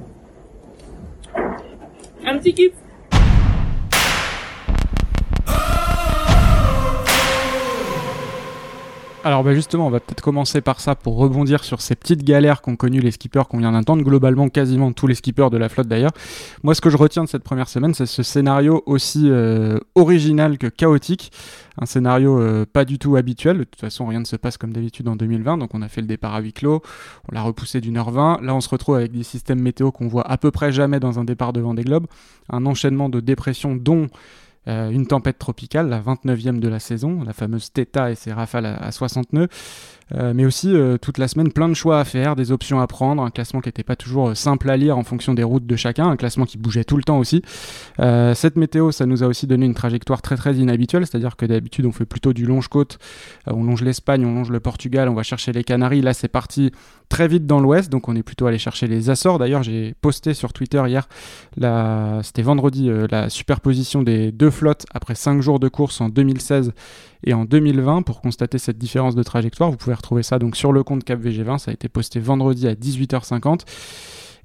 Un 2.26 2.38
petit 2.38 2.54
kiff. 2.54 2.74
Alors 9.26 9.44
bah 9.44 9.54
justement, 9.54 9.86
on 9.86 9.90
va 9.90 10.00
peut-être 10.00 10.22
commencer 10.22 10.62
par 10.62 10.80
ça 10.80 10.96
pour 10.96 11.18
rebondir 11.18 11.66
sur 11.66 11.82
ces 11.82 11.96
petites 11.96 12.24
galères 12.24 12.62
qu'ont 12.62 12.78
connues 12.78 13.02
les 13.02 13.12
skippers 13.12 13.44
qu'on 13.50 13.58
vient 13.58 13.74
d'entendre, 13.74 14.02
globalement 14.02 14.48
quasiment 14.48 14.94
tous 14.94 15.08
les 15.08 15.16
skippers 15.16 15.50
de 15.50 15.58
la 15.58 15.68
flotte 15.68 15.90
d'ailleurs. 15.90 16.14
Moi 16.64 16.74
ce 16.74 16.80
que 16.80 16.90
je 16.90 16.96
retiens 16.96 17.26
de 17.26 17.28
cette 17.28 17.44
première 17.44 17.68
semaine, 17.68 17.94
c'est 17.94 18.06
ce 18.06 18.24
scénario 18.24 18.82
aussi 18.86 19.30
euh, 19.30 19.78
original 19.96 20.58
que 20.58 20.68
chaotique, 20.68 21.34
un 21.78 21.86
scénario 21.86 22.40
euh, 22.40 22.66
pas 22.72 22.86
du 22.86 22.98
tout 22.98 23.18
habituel, 23.18 23.58
de 23.58 23.64
toute 23.66 23.82
façon 23.82 24.08
rien 24.08 24.22
ne 24.22 24.26
se 24.26 24.38
passe 24.38 24.58
comme 24.58 24.72
d'habitude 24.72 25.10
en 25.10 25.18
2020, 25.18 25.58
donc 25.58 25.76
on 25.76 25.82
a 25.82 25.90
fait 25.90 26.00
le 26.00 26.08
départ 26.08 26.34
à 26.34 26.40
huis 26.40 26.54
clos, 26.54 26.82
on 27.30 27.36
l'a 27.36 27.42
repoussé 27.42 27.82
d'une 27.82 27.98
heure 27.98 28.12
20, 28.12 28.40
là 28.42 28.56
on 28.56 28.62
se 28.62 28.70
retrouve 28.70 28.96
avec 28.96 29.12
des 29.12 29.24
systèmes 29.24 29.62
météo 29.62 29.92
qu'on 29.92 30.08
voit 30.08 30.32
à 30.32 30.38
peu 30.38 30.50
près 30.50 30.72
jamais 30.72 31.02
dans 31.02 31.20
un 31.20 31.26
départ 31.26 31.52
de 31.52 31.60
Vendée 31.60 31.84
Globe, 31.84 32.08
un 32.50 32.66
enchaînement 32.66 33.10
de 33.10 33.20
dépressions 33.20 33.76
dont 33.76 34.08
une 34.68 35.08
tempête 35.08 35.40
tropicale, 35.40 35.90
la 35.90 36.00
29e 36.00 36.60
de 36.60 36.68
la 36.68 36.80
saison, 36.80 37.24
la 37.24 37.34
fameuse 37.34 37.72
Theta 37.72 38.12
et 38.12 38.16
ses 38.16 38.32
rafales 38.32 38.66
à, 38.66 38.92
60 38.92 39.34
nœuds. 39.34 39.48
Euh, 40.16 40.34
mais 40.34 40.46
aussi 40.46 40.74
euh, 40.74 40.98
toute 40.98 41.18
la 41.18 41.28
semaine 41.28 41.52
plein 41.52 41.70
de 41.70 41.74
choix 41.74 42.00
à 42.00 42.04
faire, 42.04 42.36
des 42.36 42.52
options 42.52 42.80
à 42.80 42.88
prendre, 42.88 43.22
un 43.22 43.30
classement 43.30 43.62
qui 43.62 43.68
n'était 43.68 43.84
pas 43.84 43.96
toujours 43.96 44.36
simple 44.36 44.70
à 44.70 44.78
lire 44.78 44.98
en 44.98 45.04
fonction 45.04 45.34
des 45.34 45.44
routes 45.44 45.66
de 45.66 45.76
chacun, 45.76 46.08
un 46.08 46.16
classement 46.16 46.46
qui 46.46 46.58
bougeait 46.58 46.84
tout 46.84 46.98
le 46.98 47.04
temps 47.04 47.20
aussi. 47.20 47.42
cette 47.98 48.56
météo, 48.56 48.92
ça 48.92 49.06
nous 49.06 49.24
a 49.24 49.28
aussi 49.28 49.48
donné 49.48 49.66
une 49.66 49.74
trajectoire 49.74 50.22
très 50.22 50.36
très 50.36 50.56
inhabituelle, 50.56 51.06
c'est-à-dire 51.06 51.36
que 51.36 51.46
d'habitude 51.46 51.86
on 51.86 51.92
fait 51.92 52.06
plutôt 52.06 52.34
du 52.34 52.46
longe-côte, 52.46 52.98
on 53.46 53.64
longe 53.64 53.84
l'Espagne, 53.84 54.26
on 54.26 54.34
longe 54.34 54.50
le 54.50 54.60
Portugal, 54.60 55.10
on 55.10 55.14
va 55.14 55.24
chercher 55.24 55.52
les 55.52 55.64
Canaries, 55.64 56.02
là 56.02 56.14
c'est 56.14 56.28
parti 56.28 56.72
très 57.10 57.28
vite 57.28 57.46
dans 57.46 57.60
l'ouest, 57.60 57.92
donc 57.92 58.08
on 58.08 58.16
est 58.16 58.24
plutôt 58.24 58.48
allé 58.48 58.58
chercher 58.58 58.88
les 58.88 59.10
Açores. 59.10 59.40
D'ailleurs 59.40 59.64
j'ai 59.64 59.96
posté 60.02 60.34
sur 60.34 60.54
Twitter 60.54 60.82
hier, 60.88 61.08
c'était 62.24 62.42
vendredi, 62.42 62.90
la 63.10 63.30
superposition 63.30 64.02
des 64.02 64.32
deux 64.32 64.52
flotte 64.52 64.86
après 64.94 65.16
5 65.16 65.42
jours 65.42 65.60
de 65.60 65.68
course 65.68 66.02
en 66.02 66.10
2016 66.10 66.74
et 67.24 67.34
en 67.34 67.46
2020 67.46 68.04
pour 68.04 68.22
constater 68.22 68.58
cette 68.58 68.78
différence 68.78 69.16
de 69.16 69.24
trajectoire. 69.24 69.72
Vous 69.72 69.78
pouvez 69.78 69.94
retrouver 70.00 70.24
ça 70.24 70.40
donc 70.40 70.56
sur 70.56 70.72
le 70.72 70.84
compte 70.84 71.06
CapVG20, 71.06 71.60
ça 71.60 71.72
a 71.72 71.74
été 71.74 71.90
posté 71.90 72.20
vendredi 72.20 72.68
à 72.68 72.74
18h50. 72.74 73.62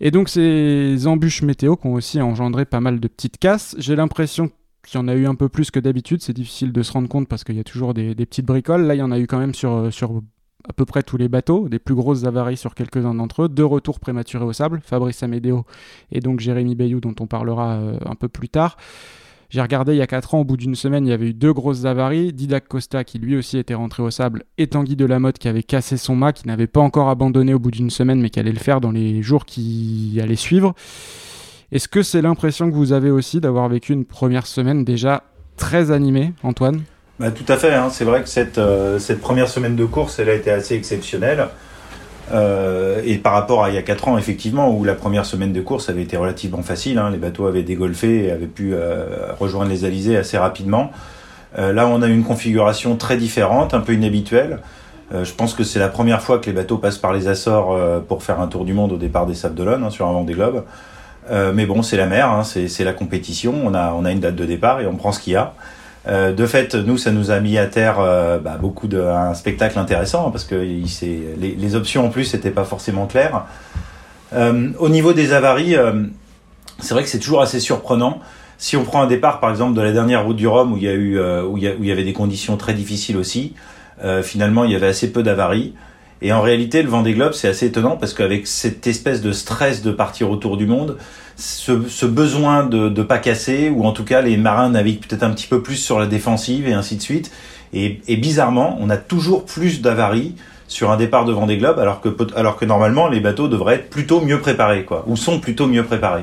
Et 0.00 0.10
donc 0.10 0.28
ces 0.28 1.06
embûches 1.06 1.42
météo 1.42 1.76
qui 1.76 1.86
ont 1.86 1.94
aussi 1.94 2.20
engendré 2.20 2.64
pas 2.64 2.80
mal 2.80 3.00
de 3.00 3.08
petites 3.08 3.38
casses. 3.38 3.74
J'ai 3.78 3.96
l'impression 3.96 4.50
qu'il 4.86 5.00
y 5.00 5.02
en 5.02 5.08
a 5.08 5.14
eu 5.14 5.26
un 5.26 5.34
peu 5.34 5.48
plus 5.48 5.70
que 5.70 5.80
d'habitude, 5.80 6.22
c'est 6.22 6.32
difficile 6.32 6.72
de 6.72 6.82
se 6.82 6.92
rendre 6.92 7.08
compte 7.08 7.28
parce 7.28 7.44
qu'il 7.44 7.56
y 7.56 7.60
a 7.60 7.64
toujours 7.64 7.94
des, 7.94 8.14
petites 8.14 8.44
bricoles. 8.44 8.82
Là, 8.82 8.94
il 8.94 8.98
y 8.98 9.02
en 9.02 9.10
a 9.10 9.18
eu 9.18 9.26
quand 9.26 9.38
même 9.38 9.54
sur, 9.54 9.92
sur 9.92 10.20
à 10.68 10.72
peu 10.72 10.84
près 10.84 11.02
tous 11.02 11.16
les 11.16 11.28
bateaux, 11.28 11.68
des 11.68 11.78
plus 11.78 11.94
grosses 11.94 12.24
avaries 12.24 12.56
sur 12.56 12.74
quelques-uns 12.74 13.14
d'entre 13.14 13.44
eux, 13.44 13.48
deux 13.48 13.64
retours 13.64 14.00
prématurés 14.00 14.44
au 14.44 14.52
sable, 14.52 14.80
Fabrice 14.84 15.22
Amédéo 15.22 15.64
et 16.10 16.20
donc 16.20 16.40
Jérémy 16.40 16.74
Bayou 16.74 17.00
dont 17.00 17.14
on 17.20 17.26
parlera 17.26 17.74
euh, 17.74 17.98
un 18.06 18.14
peu 18.14 18.28
plus 18.28 18.48
tard. 18.48 18.76
J'ai 19.50 19.60
regardé 19.60 19.92
il 19.92 19.98
y 19.98 20.02
a 20.02 20.06
4 20.06 20.34
ans, 20.34 20.40
au 20.40 20.44
bout 20.44 20.56
d'une 20.56 20.74
semaine, 20.74 21.06
il 21.06 21.10
y 21.10 21.12
avait 21.12 21.28
eu 21.28 21.34
deux 21.34 21.52
grosses 21.52 21.84
avaries. 21.84 22.32
Didac 22.32 22.66
Costa 22.68 23.04
qui 23.04 23.18
lui 23.18 23.36
aussi 23.36 23.58
était 23.58 23.74
rentré 23.74 24.02
au 24.02 24.10
sable 24.10 24.44
et 24.58 24.66
Tanguy 24.66 24.96
Delamotte 24.96 25.38
qui 25.38 25.48
avait 25.48 25.62
cassé 25.62 25.96
son 25.96 26.16
mât, 26.16 26.32
qui 26.32 26.46
n'avait 26.46 26.66
pas 26.66 26.80
encore 26.80 27.08
abandonné 27.08 27.54
au 27.54 27.58
bout 27.58 27.70
d'une 27.70 27.90
semaine 27.90 28.20
mais 28.20 28.30
qui 28.30 28.40
allait 28.40 28.52
le 28.52 28.58
faire 28.58 28.80
dans 28.80 28.90
les 28.90 29.22
jours 29.22 29.44
qui 29.44 30.18
allaient 30.22 30.36
suivre. 30.36 30.74
Est-ce 31.72 31.88
que 31.88 32.02
c'est 32.02 32.22
l'impression 32.22 32.70
que 32.70 32.74
vous 32.74 32.92
avez 32.92 33.10
aussi 33.10 33.40
d'avoir 33.40 33.68
vécu 33.68 33.92
une 33.92 34.04
première 34.04 34.46
semaine 34.46 34.84
déjà 34.84 35.24
très 35.56 35.90
animée, 35.90 36.32
Antoine? 36.42 36.82
Bah, 37.18 37.30
tout 37.30 37.44
à 37.46 37.56
fait, 37.56 37.74
hein. 37.74 37.90
c'est 37.90 38.04
vrai 38.04 38.22
que 38.22 38.28
cette, 38.28 38.60
cette 38.98 39.20
première 39.20 39.48
semaine 39.48 39.76
de 39.76 39.84
course, 39.84 40.18
elle 40.18 40.28
a 40.28 40.34
été 40.34 40.50
assez 40.50 40.74
exceptionnelle. 40.74 41.48
Euh, 42.32 43.02
et 43.04 43.18
par 43.18 43.32
rapport 43.34 43.64
à 43.64 43.70
il 43.70 43.74
y 43.74 43.78
a 43.78 43.82
4 43.82 44.08
ans, 44.08 44.18
effectivement, 44.18 44.70
où 44.70 44.84
la 44.84 44.94
première 44.94 45.26
semaine 45.26 45.52
de 45.52 45.60
course 45.60 45.88
avait 45.88 46.02
été 46.02 46.16
relativement 46.16 46.62
facile, 46.62 46.98
hein, 46.98 47.10
les 47.10 47.18
bateaux 47.18 47.46
avaient 47.46 47.62
dégolfé 47.62 48.24
et 48.26 48.30
avaient 48.30 48.46
pu 48.46 48.72
euh, 48.74 49.32
rejoindre 49.38 49.70
les 49.70 49.84
alizés 49.84 50.16
assez 50.16 50.38
rapidement. 50.38 50.90
Euh, 51.58 51.72
là, 51.72 51.86
on 51.86 52.02
a 52.02 52.08
une 52.08 52.24
configuration 52.24 52.96
très 52.96 53.16
différente, 53.16 53.74
un 53.74 53.80
peu 53.80 53.92
inhabituelle. 53.92 54.58
je 55.12 55.32
pense 55.32 55.54
que 55.54 55.62
c'est 55.62 55.78
la 55.78 55.88
première 55.88 56.22
fois 56.22 56.38
que 56.38 56.46
les 56.46 56.52
bateaux 56.52 56.78
passent 56.78 56.98
par 56.98 57.12
les 57.12 57.28
Açores 57.28 57.78
pour 58.08 58.22
faire 58.24 58.40
un 58.40 58.48
tour 58.48 58.64
du 58.64 58.72
monde 58.72 58.90
au 58.92 58.96
départ 58.96 59.26
des 59.26 59.34
Sables 59.34 59.54
d'Olonne, 59.54 59.84
hein, 59.84 59.90
sur 59.90 60.06
un 60.08 60.12
Vendée 60.12 60.32
Globe. 60.32 60.64
mais 61.30 61.66
bon, 61.66 61.82
c'est 61.82 61.96
la 61.96 62.06
mer, 62.06 62.30
hein, 62.30 62.42
c'est 62.42 62.84
la 62.84 62.92
compétition. 62.92 63.54
On 63.64 63.74
a, 63.74 63.92
on 63.92 64.04
a 64.04 64.10
une 64.10 64.18
date 64.18 64.34
de 64.34 64.44
départ 64.44 64.80
et 64.80 64.86
on 64.86 64.96
prend 64.96 65.12
ce 65.12 65.20
qu'il 65.20 65.34
y 65.34 65.36
a. 65.36 65.54
Euh, 66.06 66.32
de 66.32 66.46
fait, 66.46 66.74
nous, 66.74 66.98
ça 66.98 67.10
nous 67.10 67.30
a 67.30 67.40
mis 67.40 67.56
à 67.56 67.66
terre 67.66 67.96
euh, 67.98 68.38
bah, 68.38 68.58
beaucoup 68.60 68.88
de 68.88 69.00
un 69.00 69.34
spectacle 69.34 69.78
intéressant 69.78 70.30
parce 70.30 70.44
que 70.44 70.54
les, 70.54 71.74
options 71.76 72.04
en 72.04 72.10
plus 72.10 72.34
n'étaient 72.34 72.50
pas 72.50 72.64
forcément 72.64 73.06
claires. 73.06 73.44
Euh, 74.34 74.70
au 74.78 74.88
niveau 74.88 75.12
des 75.12 75.32
avaries, 75.32 75.76
c'est 76.78 76.94
vrai 76.94 77.02
que 77.02 77.08
c'est 77.08 77.18
toujours 77.18 77.40
assez 77.40 77.60
surprenant. 77.60 78.20
Si 78.58 78.76
on 78.76 78.84
prend 78.84 79.02
un 79.02 79.06
départ, 79.06 79.40
par 79.40 79.50
exemple, 79.50 79.74
de 79.74 79.80
la 79.80 79.92
dernière 79.92 80.24
route 80.24 80.36
du 80.36 80.46
Rhum 80.46 80.72
où 80.72 80.76
il 80.76 80.84
y 80.84 80.88
a 80.88 80.94
eu 80.94 81.18
où 81.20 81.56
il 81.56 81.64
y, 81.64 81.92
avait 81.92 82.04
des 82.04 82.12
conditions 82.12 82.56
très 82.56 82.74
difficiles 82.74 83.16
aussi, 83.16 83.54
finalement, 84.22 84.64
il 84.64 84.72
y 84.72 84.76
avait 84.76 84.86
assez 84.86 85.10
peu 85.10 85.22
d'avaries. 85.22 85.74
Et 86.22 86.32
en 86.32 86.40
réalité, 86.40 86.82
le 86.82 86.88
Vendée 86.88 87.12
Globe, 87.12 87.32
c'est 87.32 87.48
assez 87.48 87.66
étonnant 87.66 87.96
parce 87.96 88.14
qu'avec 88.14 88.46
cette 88.46 88.86
espèce 88.86 89.20
de 89.20 89.32
stress 89.32 89.82
de 89.82 89.90
partir 89.90 90.30
autour 90.30 90.56
du 90.56 90.66
monde, 90.66 90.96
ce, 91.36 92.06
besoin 92.06 92.64
de 92.64 92.88
ne 92.88 93.02
pas 93.02 93.18
casser, 93.18 93.70
ou 93.70 93.84
en 93.84 93.92
tout 93.92 94.04
cas 94.04 94.20
les 94.20 94.36
marins 94.36 94.70
naviguent 94.70 95.00
peut-être 95.00 95.22
un 95.22 95.30
petit 95.30 95.46
peu 95.46 95.62
plus 95.62 95.76
sur 95.76 95.98
la 95.98 96.06
défensive 96.06 96.68
et 96.68 96.72
ainsi 96.72 96.96
de 96.96 97.02
suite. 97.02 97.30
Et, 97.72 98.16
bizarrement, 98.16 98.78
on 98.80 98.88
a 98.88 98.96
toujours 98.96 99.44
plus 99.44 99.82
d'avaries 99.82 100.36
sur 100.68 100.92
un 100.92 100.96
départ 100.96 101.24
de 101.24 101.32
Vendée 101.32 101.58
Globe, 101.58 101.78
alors 101.78 102.00
que, 102.00 102.08
alors 102.36 102.56
que 102.56 102.64
normalement 102.64 103.08
les 103.08 103.20
bateaux 103.20 103.48
devraient 103.48 103.74
être 103.74 103.90
plutôt 103.90 104.20
mieux 104.20 104.38
préparés, 104.38 104.84
quoi, 104.84 105.04
ou 105.08 105.16
sont 105.16 105.40
plutôt 105.40 105.66
mieux 105.66 105.82
préparés. 105.82 106.22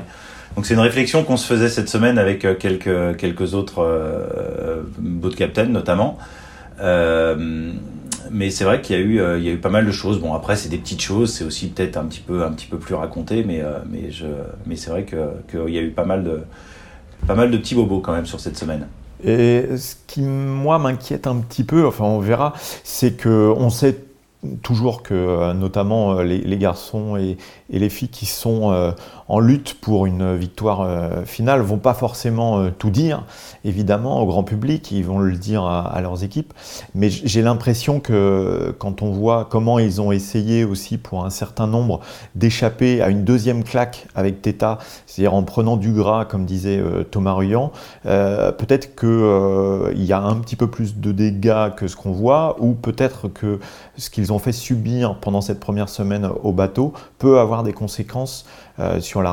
Donc 0.56 0.66
c'est 0.66 0.74
une 0.74 0.80
réflexion 0.80 1.24
qu'on 1.24 1.36
se 1.36 1.46
faisait 1.46 1.68
cette 1.68 1.88
semaine 1.88 2.18
avec 2.18 2.44
euh, 2.44 2.54
quelques, 2.54 3.16
quelques 3.16 3.54
autres 3.54 3.82
euh, 3.82 4.82
boat 4.98 5.30
captains 5.30 5.64
notamment. 5.64 6.18
Euh, 6.80 7.72
mais 8.30 8.50
c'est 8.50 8.64
vrai 8.64 8.80
qu'il 8.80 8.96
y 8.96 8.98
a 8.98 9.02
eu, 9.02 9.20
euh, 9.20 9.38
il 9.38 9.44
y 9.44 9.48
a 9.48 9.52
eu 9.52 9.58
pas 9.58 9.70
mal 9.70 9.86
de 9.86 9.92
choses. 9.92 10.20
Bon, 10.20 10.34
après, 10.34 10.56
c'est 10.56 10.68
des 10.68 10.78
petites 10.78 11.02
choses, 11.02 11.32
c'est 11.32 11.44
aussi 11.44 11.68
peut-être 11.68 11.96
un 11.96 12.04
petit 12.04 12.20
peu, 12.20 12.44
un 12.44 12.52
petit 12.52 12.66
peu 12.66 12.78
plus 12.78 12.94
raconté, 12.94 13.44
mais, 13.44 13.60
euh, 13.60 13.78
mais, 13.90 14.10
je, 14.10 14.26
mais 14.66 14.76
c'est 14.76 14.90
vrai 14.90 15.04
qu'il 15.04 15.72
y 15.74 15.78
a 15.78 15.82
eu 15.82 15.90
pas 15.90 16.04
mal, 16.04 16.24
de, 16.24 16.40
pas 17.26 17.34
mal 17.34 17.50
de 17.50 17.56
petits 17.56 17.74
bobos 17.74 18.00
quand 18.00 18.12
même 18.12 18.26
sur 18.26 18.40
cette 18.40 18.56
semaine. 18.56 18.86
Et 19.24 19.76
ce 19.76 19.94
qui, 20.06 20.22
moi, 20.22 20.78
m'inquiète 20.78 21.26
un 21.26 21.36
petit 21.36 21.64
peu, 21.64 21.86
enfin, 21.86 22.04
on 22.04 22.18
verra, 22.18 22.54
c'est 22.82 23.22
qu'on 23.22 23.70
sait 23.70 23.96
toujours 24.62 25.02
que 25.02 25.14
euh, 25.14 25.54
notamment 25.54 26.20
les, 26.20 26.38
les 26.38 26.58
garçons 26.58 27.16
et, 27.16 27.36
les 27.70 27.88
filles 27.88 28.08
qui 28.08 28.26
sont 28.26 28.92
en 29.32 29.40
lutte 29.40 29.80
pour 29.80 30.04
une 30.04 30.36
victoire 30.36 30.82
euh, 30.82 31.24
finale 31.24 31.62
vont 31.62 31.78
pas 31.78 31.94
forcément 31.94 32.60
euh, 32.60 32.70
tout 32.70 32.90
dire, 32.90 33.24
évidemment, 33.64 34.20
au 34.20 34.26
grand 34.26 34.44
public, 34.44 34.92
ils 34.92 35.06
vont 35.06 35.20
le 35.20 35.32
dire 35.32 35.64
à, 35.64 35.98
leurs 36.02 36.22
équipes. 36.22 36.52
Mais 36.94 37.08
j'ai 37.08 37.40
l'impression 37.40 37.98
que 37.98 38.76
quand 38.78 39.00
on 39.00 39.10
voit 39.10 39.46
comment 39.50 39.78
ils 39.78 40.02
ont 40.02 40.12
essayé 40.12 40.64
aussi 40.64 40.98
pour 40.98 41.24
un 41.24 41.30
certain 41.30 41.66
nombre 41.66 42.00
d'échapper 42.34 43.00
à 43.00 43.08
une 43.08 43.24
deuxième 43.24 43.64
claque 43.64 44.06
avec 44.14 44.42
Teta, 44.42 44.76
c'est-à-dire 45.06 45.32
en 45.32 45.44
prenant 45.44 45.78
du 45.78 45.92
gras, 45.92 46.26
comme 46.26 46.44
disait 46.44 46.78
euh, 46.78 47.02
Thomas 47.02 47.32
Ruyant, 47.32 47.72
peut-être 48.04 48.94
qu'il 48.96 50.04
y 50.04 50.12
a 50.12 50.20
un 50.20 50.36
petit 50.36 50.56
peu 50.56 50.66
plus 50.66 50.98
de 50.98 51.10
dégâts 51.10 51.74
que 51.74 51.88
ce 51.88 51.96
qu'on 51.96 52.12
voit, 52.12 52.56
ou 52.60 52.74
peut-être 52.74 53.28
que 53.28 53.60
ce 53.96 54.10
qu'ils 54.10 54.30
ont 54.30 54.31
fait 54.38 54.52
subir 54.52 55.16
pendant 55.20 55.40
cette 55.40 55.60
première 55.60 55.88
semaine 55.88 56.28
au 56.42 56.52
bateau 56.52 56.92
peut 57.18 57.38
avoir 57.38 57.62
des 57.62 57.72
conséquences 57.72 58.46
euh, 58.78 59.00
sur, 59.00 59.20
le 59.20 59.28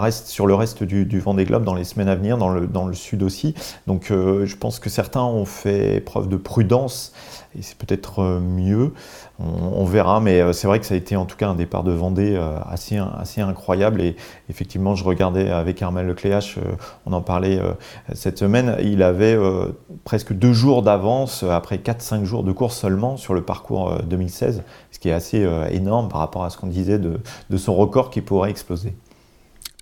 reste 0.56 0.84
du, 0.84 1.20
Vendée 1.20 1.46
Globe 1.46 1.64
dans 1.64 1.76
les 1.76 1.84
semaines 1.84 2.10
à 2.10 2.16
venir, 2.16 2.38
dans 2.38 2.50
le, 2.50 2.94
sud 2.94 3.24
aussi. 3.24 3.56
Donc 3.88 4.12
euh, 4.12 4.46
je 4.46 4.56
pense 4.56 4.80
que 4.80 4.90
certains 4.90 5.24
ont 5.24 5.46
fait 5.46 6.02
preuve 6.02 6.28
de 6.28 6.38
prudence 6.38 7.14
et 7.58 7.62
c'est 7.62 7.78
peut-être 7.78 8.20
euh, 8.20 8.40
mieux. 8.40 8.94
On, 9.40 9.86
verra, 9.86 10.20
mais 10.20 10.52
c'est 10.52 10.68
vrai 10.68 10.82
que 10.82 10.86
ça 10.86 10.96
a 10.96 10.98
été 10.98 11.16
en 11.16 11.24
tout 11.24 11.38
cas 11.38 11.48
un 11.48 11.56
départ 11.56 11.86
de 11.86 11.94
Vendée 11.94 12.38
assez, 12.70 12.98
incroyable. 13.40 14.02
Et 14.02 14.18
effectivement, 14.50 14.96
je 14.96 15.06
regardais 15.06 15.50
avec 15.50 15.82
Armel 15.82 16.08
Lecléache, 16.08 16.58
on 17.06 17.14
en 17.14 17.22
parlait 17.22 17.58
cette 18.12 18.38
semaine, 18.38 18.76
il 18.84 19.02
avait 19.02 19.38
presque 20.04 20.34
deux 20.34 20.52
jours 20.52 20.82
d'avance 20.82 21.44
après 21.44 21.78
4-5 21.78 22.26
jours 22.26 22.44
de 22.44 22.52
course 22.52 22.76
seulement 22.76 23.16
sur 23.16 23.34
le 23.34 23.42
parcours 23.42 24.00
2016, 24.04 24.62
ce 24.92 25.00
qui 25.00 25.08
est 25.08 25.14
assez 25.14 25.48
énorme 25.72 26.10
par 26.10 26.20
rapport 26.20 26.44
à 26.44 26.50
ce 26.50 26.58
qu'on 26.58 26.68
disait 26.68 27.00
de 27.00 27.58
son 27.58 27.76
record 27.76 28.10
qui 28.10 28.20
pourrait 28.20 28.50
exploser. 28.50 28.94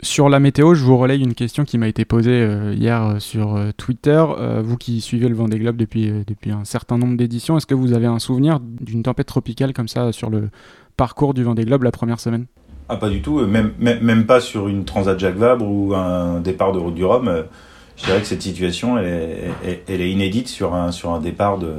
Sur 0.04 0.30
la 0.30 0.40
météo, 0.40 0.76
je 0.76 0.84
vous 0.84 0.96
relaye 0.96 1.24
une 1.24 1.34
question 1.34 1.66
qui 1.66 1.80
m'a 1.80 1.88
été 1.88 2.06
posée 2.06 2.30
euh, 2.30 2.72
hier 2.76 3.04
euh, 3.04 3.20
sur 3.20 3.56
euh, 3.56 3.72
Twitter. 3.76 4.24
vous 4.64 4.78
qui 4.78 5.02
suivez 5.02 5.28
le 5.28 5.34
Vendée 5.34 5.58
Globe 5.58 5.76
depuis, 5.76 6.12
depuis 6.28 6.52
un 6.52 6.66
certain 6.66 7.00
nombre 7.00 7.18
d'éditions, 7.18 7.58
est-ce 7.58 7.66
que 7.66 7.74
vous 7.74 7.94
avez 7.94 8.06
un 8.06 8.20
souvenir 8.20 8.60
d'une 8.60 9.02
tempête 9.02 9.26
tropicale 9.26 9.74
comme 9.74 9.88
ça 9.88 10.12
sur 10.12 10.30
le 10.30 10.50
parcours 10.98 11.34
du 11.34 11.44
Vendée 11.44 11.66
Globe 11.66 11.82
la 11.82 11.92
première 11.92 12.20
semaine? 12.20 12.46
Ah, 12.90 12.98
pas 12.98 13.10
du 13.10 13.22
tout, 13.22 13.40
même, 13.40 13.74
même, 13.80 14.26
pas 14.26 14.40
sur 14.40 14.68
une 14.68 14.86
Transat 14.86 15.20
Jacques 15.20 15.36
Vabre 15.36 15.66
ou 15.68 15.94
un 15.94 16.40
départ 16.42 16.72
de 16.72 16.80
Route 16.80 16.96
du 16.96 17.04
Rhum. 17.04 17.44
Je 17.98 18.06
dirais 18.06 18.22
que 18.22 18.28
cette 18.28 18.44
situation, 18.44 18.98
elle 18.98 19.52
est, 19.66 19.84
elle 19.88 20.02
est 20.02 20.12
inédite 20.12 20.48
sur 20.48 20.76
un, 20.76 20.92
sur 20.92 21.12
un 21.12 21.20
départ 21.20 21.58
de, 21.58 21.74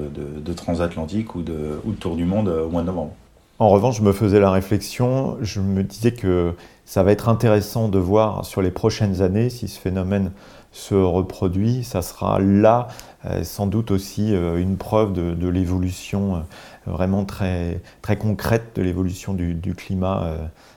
de, 0.45 0.53
transatlantique 0.53 1.35
ou 1.37 1.43
de, 1.43 1.81
ou 1.85 1.93
de 1.93 1.97
Tour 1.97 2.17
du 2.17 2.25
Monde 2.25 2.49
au 2.49 2.69
mois 2.69 2.83
de 2.83 2.87
novembre. 2.89 3.13
En 3.61 3.71
revanche, 3.71 3.99
je 3.99 4.03
me 4.03 4.13
faisais 4.13 4.41
la 4.41 4.51
réflexion, 4.51 5.37
je 5.41 5.61
me 5.61 5.83
disais 5.83 6.13
que 6.13 6.53
ça 6.89 7.03
va 7.03 7.13
être 7.13 7.29
intéressant 7.29 7.91
de 7.91 7.99
voir 7.99 8.47
sur 8.47 8.63
les 8.63 8.71
prochaines 8.71 9.21
années 9.21 9.51
si 9.51 9.69
ce 9.69 9.79
phénomène 9.79 10.33
se 10.73 10.95
reproduit. 10.95 11.85
Ça 11.85 12.01
sera 12.01 12.39
là 12.39 12.89
euh, 13.27 13.45
sans 13.45 13.67
doute 13.67 13.91
aussi 13.91 14.35
euh, 14.35 14.57
une 14.57 14.79
preuve 14.79 15.13
de, 15.13 15.49
l'évolution 15.49 16.37
euh, 16.37 16.39
vraiment 16.87 17.27
très, 17.27 17.83
très 18.01 18.17
concrète 18.17 18.71
de 18.75 18.81
l'évolution 18.81 19.35
du, 19.35 19.75
climat 19.77 20.33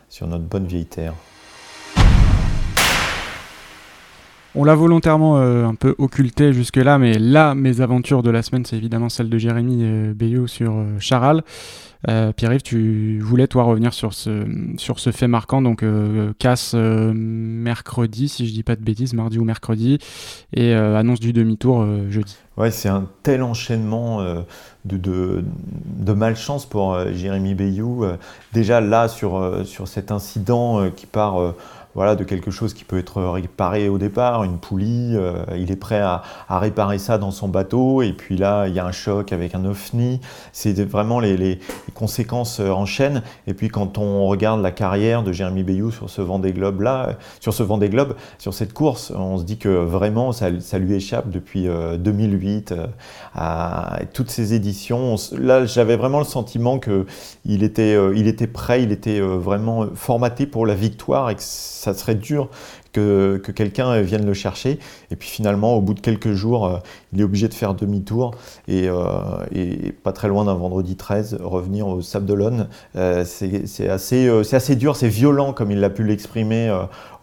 sur 0.09 0.27
notre 0.27 0.43
bonne 0.43 0.65
vieille 0.65 0.85
Terre. 0.85 1.13
On 4.53 4.65
l'a 4.65 4.75
volontairement 4.75 5.37
un 5.37 5.75
peu 5.75 5.95
occulté 5.97 6.51
jusque-là, 6.51 6.97
mais 6.97 7.17
là, 7.19 7.55
mes 7.55 7.79
aventures 7.79 8.21
de 8.21 8.29
la 8.29 8.43
semaine, 8.43 8.65
c'est 8.65 8.75
évidemment 8.75 9.07
celle 9.07 9.29
de 9.29 9.37
Jérémy 9.37 10.13
Bayou 10.13 10.47
sur 10.47 10.73
Charal. 10.99 11.41
Euh, 12.09 12.31
Pierre-Yves, 12.31 12.63
tu 12.63 13.19
voulais 13.19 13.47
toi 13.47 13.63
revenir 13.63 13.93
sur 13.93 14.13
ce, 14.13 14.45
sur 14.77 14.99
ce 14.99 15.11
fait 15.11 15.27
marquant, 15.27 15.61
donc 15.61 15.83
euh, 15.83 16.33
casse 16.39 16.73
euh, 16.73 17.11
mercredi, 17.13 18.27
si 18.27 18.47
je 18.47 18.53
dis 18.53 18.63
pas 18.63 18.75
de 18.75 18.83
bêtises, 18.83 19.13
mardi 19.13 19.37
ou 19.37 19.43
mercredi, 19.43 19.99
et 20.53 20.73
annonce 20.73 21.19
du 21.19 21.33
demi-tour 21.33 21.85
jeudi. 22.09 22.37
Ouais, 22.57 22.71
c'est 22.71 22.89
un 22.89 23.07
tel 23.23 23.43
enchaînement 23.43 24.21
de, 24.85 24.97
de, 24.97 26.13
malchance 26.13 26.65
pour 26.65 26.97
Jérémy 27.13 27.55
Bayou. 27.55 28.05
déjà 28.53 28.81
là, 28.81 29.07
sur, 29.07 29.61
sur 29.65 29.87
cet 29.87 30.11
incident 30.11 30.89
qui 30.91 31.05
part 31.05 31.55
voilà, 31.93 32.15
de 32.15 32.23
quelque 32.23 32.51
chose 32.51 32.73
qui 32.73 32.83
peut 32.83 32.97
être 32.97 33.21
réparé 33.21 33.89
au 33.89 33.97
départ, 33.97 34.43
une 34.43 34.57
poulie, 34.57 35.15
euh, 35.15 35.43
il 35.57 35.71
est 35.71 35.75
prêt 35.75 35.99
à, 35.99 36.21
réparer 36.49 36.99
ça 36.99 37.17
dans 37.17 37.31
son 37.31 37.47
bateau, 37.47 38.01
et 38.01 38.13
puis 38.13 38.37
là, 38.37 38.67
il 38.67 38.73
y 38.73 38.79
a 38.79 38.85
un 38.85 38.91
choc 38.91 39.33
avec 39.33 39.55
un 39.55 39.65
ovni, 39.65 40.21
c'est 40.53 40.79
vraiment 40.83 41.19
les, 41.19 41.59
conséquences 41.93 42.59
euh, 42.59 42.69
enchaînent, 42.69 43.23
et 43.47 43.53
puis 43.53 43.69
quand 43.69 43.97
on 43.97 44.27
regarde 44.27 44.61
la 44.61 44.71
carrière 44.71 45.23
de 45.23 45.31
Jérémy 45.31 45.63
Bayou 45.63 45.91
sur 45.91 46.09
ce 46.09 46.21
Vendée 46.21 46.53
Globe 46.53 46.81
là, 46.81 47.17
sur 47.39 47.53
ce 47.53 47.63
Globe, 47.63 48.15
sur 48.37 48.53
cette 48.53 48.73
course, 48.73 49.11
on 49.15 49.37
se 49.37 49.43
dit 49.43 49.57
que 49.57 49.69
vraiment 49.69 50.31
ça, 50.31 50.49
lui 50.49 50.95
échappe 50.95 51.29
depuis 51.29 51.67
2008 51.99 52.71
euh, 52.71 52.87
à 53.35 53.99
toutes 54.13 54.29
ces 54.29 54.53
éditions. 54.53 55.15
là, 55.37 55.65
j'avais 55.65 55.95
vraiment 55.95 56.19
le 56.19 56.25
sentiment 56.25 56.79
que 56.79 57.05
il 57.45 57.63
était, 57.63 57.97
était 58.15 58.47
prêt, 58.47 58.83
il 58.83 58.91
était 58.91 59.19
vraiment 59.19 59.87
formaté 59.95 60.45
pour 60.45 60.65
la 60.65 60.75
victoire, 60.75 61.29
ça 61.81 61.95
serait 61.95 62.13
dur 62.13 62.49
que, 62.93 63.41
quelqu'un 63.55 64.01
vienne 64.01 64.23
le 64.23 64.35
chercher. 64.35 64.77
Et 65.09 65.15
puis 65.15 65.27
finalement, 65.27 65.75
au 65.75 65.81
bout 65.81 65.95
de 65.95 65.99
quelques 65.99 66.33
jours, 66.33 66.67
euh, 66.67 66.77
il 67.11 67.21
est 67.21 67.23
obligé 67.23 67.47
de 67.47 67.55
faire 67.55 67.73
demi-tour 67.73 68.35
et, 68.67 68.87
euh, 68.87 69.01
pas 70.03 70.13
très 70.13 70.27
loin 70.27 70.45
d'un 70.45 70.53
vendredi 70.53 70.95
13, 70.95 71.39
revenir 71.41 71.87
au 71.87 72.01
Sable 72.01 72.27
d'Olonne. 72.27 72.67
Euh, 72.95 73.25
c'est 73.25 73.89
assez, 73.89 74.29
assez 74.29 74.75
dur, 74.75 74.95
c'est 74.95 75.07
violent 75.07 75.53
comme 75.53 75.71
il 75.71 75.79
l'a 75.79 75.89
pu 75.89 76.03
l'exprimer 76.03 76.71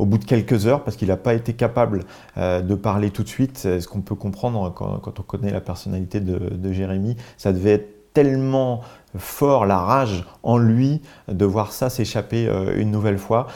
au 0.00 0.06
bout 0.06 0.18
de 0.18 0.24
quelques 0.24 0.66
heures 0.66 0.82
parce 0.82 0.96
qu'il 0.96 1.08
n'a 1.08 1.16
pas 1.16 1.34
été 1.34 1.52
capable 1.52 2.02
de 2.36 2.74
parler 2.74 3.10
tout 3.10 3.22
de 3.22 3.28
suite. 3.28 3.58
Ce 3.58 3.86
qu'on 3.86 4.00
peut 4.00 4.16
comprendre 4.16 4.72
quand, 4.74 5.20
on 5.20 5.22
connaît 5.22 5.52
la 5.52 5.60
personnalité 5.60 6.20
de, 6.20 6.38
de 6.38 6.72
Jérémy, 6.72 7.16
ça 7.36 7.52
devait 7.52 7.72
être 7.72 7.97
tellement 8.18 8.80
fort, 9.16 9.64
la 9.64 9.78
rage 9.78 10.24
en 10.42 10.58
lui 10.58 11.02
de 11.28 11.44
voir 11.44 11.70
ça 11.70 11.88
s'échapper 11.88 12.50
une 12.76 12.90
nouvelle 12.90 13.16
fois. 13.16 13.46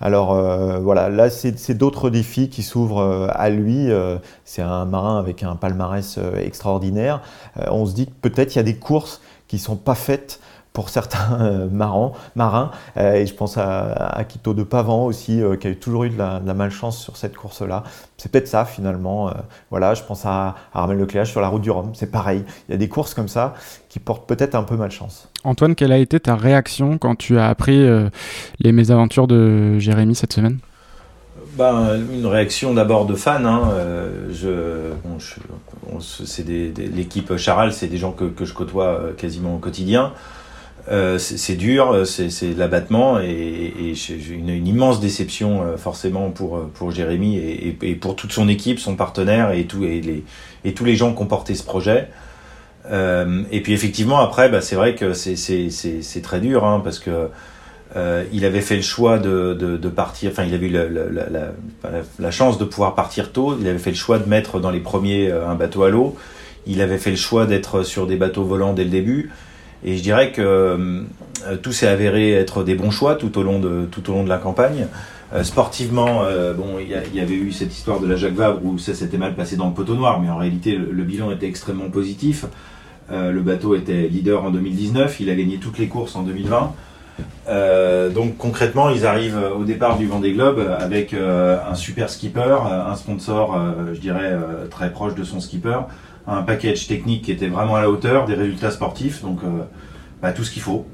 Alors 0.00 0.36
voilà, 0.80 1.08
là 1.08 1.28
c'est 1.28 1.74
d'autres 1.74 2.08
défis 2.08 2.48
qui 2.48 2.62
s'ouvrent 2.62 3.28
à 3.34 3.50
lui. 3.50 3.88
c'est 4.44 4.62
un 4.62 4.84
marin 4.84 5.18
avec 5.18 5.42
un 5.42 5.56
palmarès 5.56 6.20
extraordinaire. 6.38 7.20
on 7.68 7.84
se 7.84 7.94
dit 7.94 8.06
que 8.06 8.28
peut-être 8.28 8.54
il 8.54 8.58
y 8.58 8.60
a 8.60 8.64
des 8.64 8.76
courses 8.76 9.20
qui 9.48 9.58
sont 9.58 9.74
pas 9.74 9.96
faites 9.96 10.38
pour 10.72 10.88
certains 10.88 11.40
euh, 11.40 11.68
marins. 11.70 12.12
marins. 12.34 12.70
Euh, 12.96 13.14
et 13.14 13.26
je 13.26 13.34
pense 13.34 13.58
à, 13.58 13.92
à 13.92 14.24
Quito 14.24 14.54
de 14.54 14.62
Pavan 14.62 15.04
aussi, 15.04 15.40
euh, 15.40 15.56
qui 15.56 15.68
a 15.68 15.74
toujours 15.74 16.04
eu 16.04 16.10
de 16.10 16.18
la, 16.18 16.40
malchance 16.54 16.98
sur 16.98 17.16
cette 17.16 17.36
course-là. 17.36 17.82
C'est 18.16 18.30
peut-être 18.30 18.48
ça 18.48 18.64
finalement. 18.64 19.32
voilà, 19.70 19.94
je 19.94 20.02
pense 20.02 20.24
à, 20.26 20.54
Armel 20.74 20.98
Lecléage 20.98 21.30
sur 21.30 21.40
la 21.40 21.48
route 21.48 21.62
du 21.62 21.70
Rhum. 21.70 21.92
C'est 21.94 22.10
pareil. 22.10 22.44
Il 22.68 22.72
y 22.72 22.74
a 22.74 22.76
des 22.76 22.88
courses 22.88 23.14
comme 23.14 23.26
ça 23.26 23.54
qui 23.88 23.98
portent 23.98 24.28
peut-être 24.28 24.54
un 24.54 24.62
peu 24.62 24.76
malchance. 24.76 25.28
Antoine, 25.44 25.74
quelle 25.74 25.92
a 25.92 25.98
été 25.98 26.20
ta 26.20 26.36
réaction 26.36 26.98
quand 26.98 27.16
tu 27.16 27.38
as 27.38 27.48
appris 27.48 27.84
les 28.60 28.72
mésaventures 28.72 29.26
de 29.26 29.78
Jérémy 29.78 30.14
cette 30.14 30.32
semaine? 30.34 30.58
Ben, 31.56 31.98
une 32.12 32.26
réaction 32.26 32.74
d'abord 32.74 33.06
de 33.06 33.14
fans. 33.14 33.44
Hein. 33.44 33.72
c'est 36.10 36.46
l'équipe 36.46 37.36
Charal, 37.36 37.72
c'est 37.72 37.88
des 37.88 37.98
gens 37.98 38.12
que, 38.12 38.24
que, 38.24 38.44
je 38.44 38.54
côtoie 38.54 39.00
quasiment 39.16 39.56
au 39.56 39.58
quotidien. 39.58 40.12
Euh, 40.90 41.16
c'est 41.18 41.54
dur, 41.54 41.92
euh, 41.92 42.04
c'est 42.04 42.56
l'abattement 42.56 43.20
et, 43.20 43.94
une, 44.30 44.66
immense 44.66 44.98
déception 44.98 45.62
euh, 45.62 45.76
forcément 45.76 46.30
pour, 46.30 46.90
Jérémy 46.90 47.36
et, 47.36 47.94
pour 47.94 48.16
toute 48.16 48.32
son 48.32 48.48
équipe, 48.48 48.80
son 48.80 48.96
partenaire 48.96 49.52
et, 49.52 49.64
tous 49.64 49.80
les 50.84 50.96
gens 50.96 51.14
qui 51.14 51.22
ont 51.22 51.26
porté 51.26 51.54
ce 51.54 51.62
projet. 51.62 52.08
Et 52.90 53.60
puis 53.62 53.72
effectivement 53.72 54.18
après, 54.18 54.48
bah, 54.48 54.60
c'est 54.60 54.74
vrai 54.74 54.96
que 54.96 55.12
c'est 55.12 56.22
très 56.22 56.40
dur 56.40 56.64
hein, 56.64 56.80
parce 56.82 56.98
que 56.98 57.28
euh, 57.94 58.24
il 58.32 58.44
avait 58.44 58.62
fait 58.62 58.76
le 58.76 58.82
choix 58.82 59.18
de, 59.18 59.76
partir, 59.94 60.32
enfin 60.32 60.44
il 60.44 60.54
avait 60.54 60.66
eu 60.66 60.72
la, 62.18 62.30
chance 62.32 62.58
de 62.58 62.64
pouvoir 62.64 62.96
partir 62.96 63.30
tôt, 63.30 63.56
il 63.60 63.68
avait 63.68 63.78
fait 63.78 63.90
le 63.90 63.96
choix 63.96 64.18
de 64.18 64.28
mettre 64.28 64.58
dans 64.58 64.70
les 64.70 64.80
premiers 64.80 65.30
un 65.30 65.54
bateau 65.54 65.84
à 65.84 65.90
l'eau, 65.90 66.16
il 66.66 66.80
avait 66.80 66.98
fait 66.98 67.10
le 67.10 67.16
choix 67.16 67.46
d'être 67.46 67.84
sur 67.84 68.08
des 68.08 68.16
bateaux 68.16 68.44
volants 68.44 68.72
dès 68.72 68.84
le 68.84 68.90
début. 68.90 69.30
Et 69.84 69.96
je 69.96 70.02
dirais 70.02 70.32
que 70.32 71.02
euh, 71.46 71.56
tout 71.56 71.72
s'est 71.72 71.88
avéré 71.88 72.32
être 72.32 72.62
des 72.62 72.74
bons 72.74 72.90
choix 72.90 73.16
tout 73.16 73.36
au 73.38 73.42
long 73.42 73.58
de, 73.58 73.86
tout 73.90 74.10
au 74.10 74.14
long 74.14 74.24
de 74.24 74.28
la 74.28 74.38
campagne. 74.38 74.86
Euh, 75.32 75.44
sportivement, 75.44 76.22
euh, 76.24 76.52
bon, 76.52 76.78
il 76.78 76.88
y, 76.88 77.16
y, 77.16 77.20
avait 77.20 77.34
eu 77.34 77.52
cette 77.52 77.72
histoire 77.72 78.00
de 78.00 78.06
la 78.06 78.16
Jacques 78.16 78.34
Vabre 78.34 78.60
où 78.64 78.78
ça 78.78 78.94
s'était 78.94 79.16
mal 79.16 79.34
passé 79.34 79.56
dans 79.56 79.66
le 79.66 79.74
poteau 79.74 79.94
noir, 79.94 80.20
mais 80.20 80.28
en 80.28 80.36
réalité 80.36 80.76
le, 80.76 81.02
bilan 81.02 81.30
était 81.30 81.46
extrêmement 81.46 81.88
positif. 81.88 82.44
le 83.10 83.40
bateau 83.40 83.74
était 83.74 84.08
leader 84.08 84.44
en 84.44 84.50
2019, 84.50 85.20
il 85.20 85.30
a 85.30 85.34
gagné 85.34 85.58
toutes 85.58 85.78
les 85.78 85.88
courses 85.88 86.16
en 86.16 86.22
2020. 86.22 86.74
donc 88.14 88.36
concrètement, 88.36 88.90
ils 88.90 89.06
arrivent 89.06 89.40
au 89.58 89.64
départ 89.64 89.96
du 89.98 90.06
Vendée 90.06 90.32
Globe 90.32 90.60
avec 90.78 91.14
un 91.14 91.74
super 91.74 92.10
skipper, 92.10 92.58
un 92.86 92.94
sponsor, 92.94 93.58
je 93.92 94.00
dirais, 94.00 94.36
très 94.70 94.90
proche 94.90 95.14
de 95.14 95.24
son 95.24 95.40
skipper, 95.40 95.80
un 96.26 96.42
package 96.42 96.86
technique 96.86 97.22
qui 97.22 97.32
était 97.32 97.48
vraiment 97.48 97.76
à 97.76 97.82
la 97.82 97.90
hauteur, 97.90 98.26
des 98.26 98.34
résultats 98.34 98.70
sportifs, 98.70 99.22
donc 99.22 99.40
euh, 99.42 99.62
bah, 100.20 100.32
tout 100.32 100.44
ce 100.44 100.50
qu'il 100.50 100.62
faut. 100.62 100.86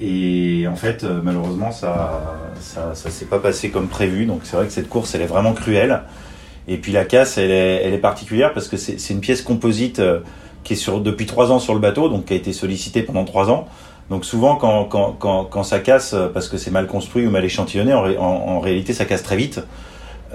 Et 0.00 0.66
en 0.68 0.76
fait, 0.76 1.04
euh, 1.04 1.20
malheureusement, 1.22 1.70
ça, 1.70 2.40
ça, 2.60 2.94
ça 2.94 3.10
s'est 3.10 3.26
pas 3.26 3.38
passé 3.38 3.70
comme 3.70 3.88
prévu. 3.88 4.26
Donc 4.26 4.40
c'est 4.44 4.56
vrai 4.56 4.66
que 4.66 4.72
cette 4.72 4.88
course, 4.88 5.14
elle 5.14 5.22
est 5.22 5.26
vraiment 5.26 5.52
cruelle. 5.52 6.02
Et 6.66 6.78
puis 6.78 6.92
la 6.92 7.04
casse, 7.04 7.36
elle 7.38 7.50
est, 7.50 7.82
elle 7.84 7.92
est 7.92 7.98
particulière 7.98 8.54
parce 8.54 8.68
que 8.68 8.76
c'est 8.76 9.10
une 9.10 9.20
pièce 9.20 9.42
composite 9.42 9.98
euh, 9.98 10.20
qui 10.64 10.72
est 10.72 10.76
sur, 10.76 11.00
depuis 11.00 11.26
trois 11.26 11.52
ans 11.52 11.58
sur 11.58 11.74
le 11.74 11.80
bateau, 11.80 12.08
donc 12.08 12.26
qui 12.26 12.32
a 12.32 12.36
été 12.36 12.52
sollicitée 12.52 13.02
pendant 13.02 13.24
trois 13.24 13.50
ans. 13.50 13.68
Donc 14.10 14.24
souvent, 14.24 14.56
quand, 14.56 14.84
quand, 14.84 15.44
quand, 15.44 15.62
ça 15.62 15.78
casse 15.78 16.14
parce 16.34 16.48
que 16.48 16.58
c'est 16.58 16.70
mal 16.70 16.86
construit 16.86 17.26
ou 17.26 17.30
mal 17.30 17.42
échantillonné, 17.42 17.94
en 17.94 18.60
réalité, 18.60 18.92
ça 18.92 19.06
casse 19.06 19.22
très 19.22 19.36
vite. 19.36 19.62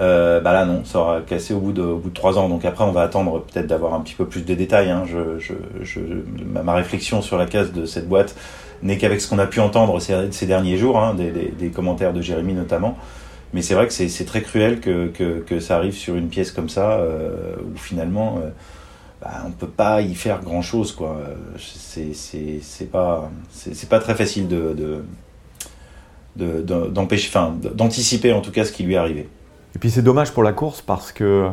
Euh, 0.00 0.40
bah 0.40 0.54
là 0.54 0.64
non, 0.64 0.82
ça 0.84 0.98
aura 0.98 1.20
cassé 1.20 1.52
au 1.52 1.60
bout 1.60 1.72
de, 1.72 1.94
trois 2.14 2.38
ans. 2.38 2.48
Donc 2.48 2.64
après, 2.64 2.84
on 2.84 2.92
va 2.92 3.02
attendre 3.02 3.44
peut-être 3.44 3.66
d'avoir 3.66 3.94
un 3.94 4.00
petit 4.00 4.14
peu 4.14 4.24
plus 4.26 4.44
de 4.44 4.54
détails. 4.54 4.90
Hein. 4.90 5.04
Ma, 6.64 6.74
réflexion 6.74 7.20
sur 7.20 7.36
la 7.36 7.46
casse 7.46 7.72
de 7.72 7.84
cette 7.84 8.08
boîte 8.08 8.34
n'est 8.82 8.96
qu'avec 8.96 9.20
ce 9.20 9.28
qu'on 9.28 9.38
a 9.38 9.46
pu 9.46 9.60
entendre 9.60 10.00
ces, 10.00 10.32
ces 10.32 10.46
derniers 10.46 10.78
jours, 10.78 10.98
hein, 10.98 11.14
des, 11.14 11.68
commentaires 11.68 12.12
de 12.12 12.22
Jérémy 12.22 12.54
notamment. 12.54 12.96
Mais 13.52 13.62
c'est 13.62 13.74
vrai 13.74 13.88
que 13.88 13.92
c'est 13.92 14.24
très 14.24 14.42
cruel 14.42 14.80
que, 14.80 15.60
ça 15.60 15.76
arrive 15.76 15.94
sur 15.94 16.14
une 16.14 16.28
pièce 16.28 16.52
comme 16.52 16.68
ça, 16.68 16.92
euh, 16.92 17.56
où 17.62 17.76
finalement, 17.76 18.38
euh, 18.38 18.48
bah, 19.20 19.42
on 19.46 19.50
peut 19.50 19.66
pas 19.66 20.00
y 20.00 20.14
faire 20.14 20.40
grand 20.40 20.62
chose, 20.62 20.92
quoi. 20.92 21.18
C'est 21.58 22.90
pas, 22.90 23.28
très 24.00 24.14
facile 24.14 24.48
de, 24.48 25.02
d'anticiper 26.36 28.32
en 28.32 28.40
tout 28.40 28.52
cas 28.52 28.64
ce 28.64 28.72
qui 28.72 28.84
lui 28.84 28.94
est 28.94 28.98
arrivé. 28.98 29.28
Et 29.74 29.78
puis 29.78 29.90
c'est 29.90 30.02
dommage 30.02 30.32
pour 30.32 30.42
la 30.42 30.52
course 30.52 30.82
parce 30.82 31.12
que 31.12 31.50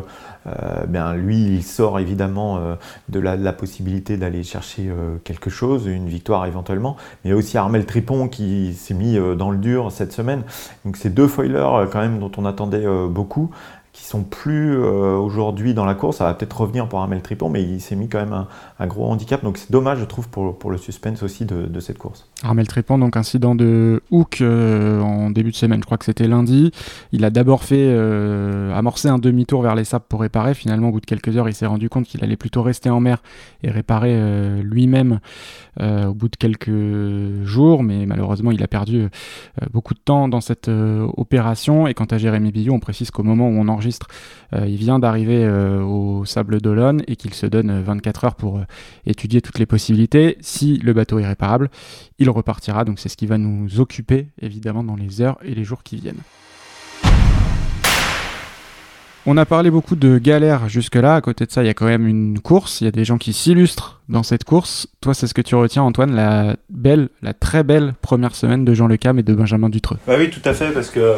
euh, 0.47 0.85
bien, 0.87 1.13
lui, 1.13 1.37
il 1.37 1.63
sort 1.63 1.99
évidemment 1.99 2.57
euh, 2.57 2.75
de, 3.09 3.19
la, 3.19 3.53
possibilité 3.53 4.17
d'aller 4.17 4.43
chercher 4.43 4.87
euh, 4.87 5.17
quelque 5.23 5.49
chose, 5.49 5.87
une 5.87 6.07
victoire 6.07 6.45
éventuellement. 6.45 6.95
Mais 7.23 7.29
il 7.29 7.31
y 7.31 7.33
a 7.33 7.37
aussi 7.37 7.57
Armel 7.57 7.85
Tripon 7.85 8.27
qui 8.29 8.73
s'est 8.73 8.93
mis 8.93 9.17
dans 9.37 9.51
le 9.51 9.57
dur 9.57 9.91
cette 9.91 10.13
semaine. 10.13 10.43
Donc 10.85 10.97
c'est 10.97 11.09
deux 11.09 11.27
foilers 11.27 11.87
quand 11.91 11.99
même 11.99 12.19
dont 12.19 12.31
on 12.37 12.45
attendait 12.45 12.85
beaucoup 13.09 13.51
qui 13.97 14.03
sont 14.03 14.23
plus 14.23 14.77
euh, 14.77 15.17
aujourd'hui 15.17 15.73
dans 15.73 15.83
la 15.83 15.95
course. 15.95 16.17
Ça 16.17 16.25
va 16.25 16.35
peut-être 16.35 16.61
revenir 16.61 16.87
pour 16.87 16.99
Armel 16.99 17.21
Tripon, 17.23 17.49
mais 17.49 17.63
il 17.63 17.81
s'est 17.81 17.95
mis 17.95 18.07
quand 18.07 18.19
même 18.19 18.45
un, 18.79 18.87
gros 18.87 19.07
handicap. 19.07 19.43
Donc 19.43 19.57
c'est 19.57 19.71
dommage, 19.71 19.97
je 19.97 20.05
trouve, 20.05 20.29
pour, 20.29 20.69
le 20.69 20.77
suspense 20.77 21.23
aussi 21.23 21.45
de, 21.45 21.79
cette 21.79 21.97
course. 21.97 22.29
Armel 22.43 22.67
Tripon, 22.67 22.99
donc 22.99 23.17
incident 23.17 23.55
de 23.55 24.03
hook 24.11 24.41
euh, 24.41 25.01
en 25.01 25.31
début 25.31 25.49
de 25.49 25.55
semaine, 25.55 25.79
je 25.79 25.85
crois 25.85 25.97
que 25.97 26.05
c'était 26.05 26.27
lundi. 26.27 26.71
Il 27.11 27.25
a 27.25 27.31
d'abord 27.31 27.63
fait 27.63 27.87
euh, 27.89 28.71
amorcer 28.77 29.07
un 29.07 29.17
demi-tour 29.17 29.63
vers 29.63 29.73
les 29.73 29.83
sables 29.83 30.05
pour 30.07 30.21
réparer. 30.21 30.53
Finalement, 30.53 30.89
au 30.89 30.91
bout 30.91 31.01
de 31.01 31.07
quelques 31.07 31.35
heures, 31.35 31.49
il 31.49 31.55
s'est 31.55 31.65
rendu 31.65 31.89
compte 31.89 32.05
qu'il 32.05 32.23
allait 32.23 32.37
plutôt 32.37 32.61
rester 32.61 32.91
en 32.91 32.99
mer 32.99 33.23
et 33.63 33.71
réparer 33.71 34.61
lui-même 34.61 35.19
au 35.79 36.13
bout 36.13 36.29
de 36.29 36.35
quelques 36.35 37.45
jours. 37.45 37.81
Mais 37.81 38.05
malheureusement, 38.05 38.51
il 38.51 38.61
a 38.61 38.67
perdu 38.67 39.07
beaucoup 39.71 39.95
de 39.95 39.99
temps 39.99 40.27
dans 40.27 40.41
cette 40.41 40.69
opération. 40.69 41.87
Et 41.87 41.95
quant 41.95 42.05
à 42.05 42.19
Jérémy 42.19 42.51
Billot, 42.51 42.73
on 42.73 42.79
précise 42.79 43.09
qu'au 43.09 43.23
moment 43.23 43.47
où 43.47 43.53
on 43.53 43.67
enregistre 43.67 43.86
euh, 44.53 44.65
il 44.67 44.77
vient 44.77 44.99
d'arriver 44.99 45.43
euh, 45.43 45.81
au 45.81 46.25
Sable 46.25 46.61
d'Olonne 46.61 47.03
et 47.07 47.15
qu'il 47.15 47.33
se 47.33 47.45
donne 47.45 47.81
24 47.81 48.25
heures 48.25 48.35
pour 48.35 48.59
euh, 48.59 48.65
étudier 49.05 49.41
toutes 49.41 49.59
les 49.59 49.65
possibilités. 49.65 50.37
Si 50.41 50.77
le 50.77 50.93
bateau 50.93 51.19
est 51.19 51.27
réparable, 51.27 51.69
il 52.19 52.29
repartira. 52.29 52.85
Donc 52.85 52.99
c'est 52.99 53.09
ce 53.09 53.17
qui 53.17 53.25
va 53.25 53.37
nous 53.37 53.79
occuper 53.79 54.27
évidemment 54.41 54.83
dans 54.83 54.95
les 54.95 55.21
heures 55.21 55.37
et 55.43 55.53
les 55.53 55.63
jours 55.63 55.83
qui 55.83 55.97
viennent. 55.97 56.21
On 59.29 59.35
a 59.35 59.45
parlé 59.45 59.69
beaucoup 59.69 59.97
de 59.97 60.19
galères 60.19 60.69
jusque-là. 60.69 61.15
À 61.15 61.21
côté 61.21 61.45
de 61.45 61.51
ça, 61.51 61.61
il 61.61 61.67
y 61.67 61.69
a 61.69 61.73
quand 61.73 61.85
même 61.85 62.07
une 62.07 62.39
course. 62.39 62.79
Il 62.79 62.85
y 62.85 62.87
a 62.87 62.91
des 62.91 63.03
gens 63.03 63.17
qui 63.17 63.33
s'illustrent 63.33 63.99
dans 64.07 64.23
cette 64.23 64.45
course. 64.45 64.87
Toi, 65.01 65.13
c'est 65.13 65.27
ce 65.27 65.33
que 65.33 65.41
tu 65.41 65.53
retiens, 65.55 65.83
Antoine, 65.83 66.15
la 66.15 66.55
belle, 66.69 67.09
la 67.21 67.33
très 67.33 67.65
belle 67.65 67.93
première 68.01 68.35
semaine 68.35 68.63
de 68.63 68.73
Jean 68.73 68.87
Lecam 68.87 69.19
et 69.19 69.23
de 69.23 69.33
Benjamin 69.33 69.67
Dutreux. 69.67 69.97
Bah 70.07 70.15
oui, 70.17 70.29
tout 70.29 70.39
à 70.45 70.53
fait, 70.53 70.71
parce 70.71 70.89
que 70.89 71.15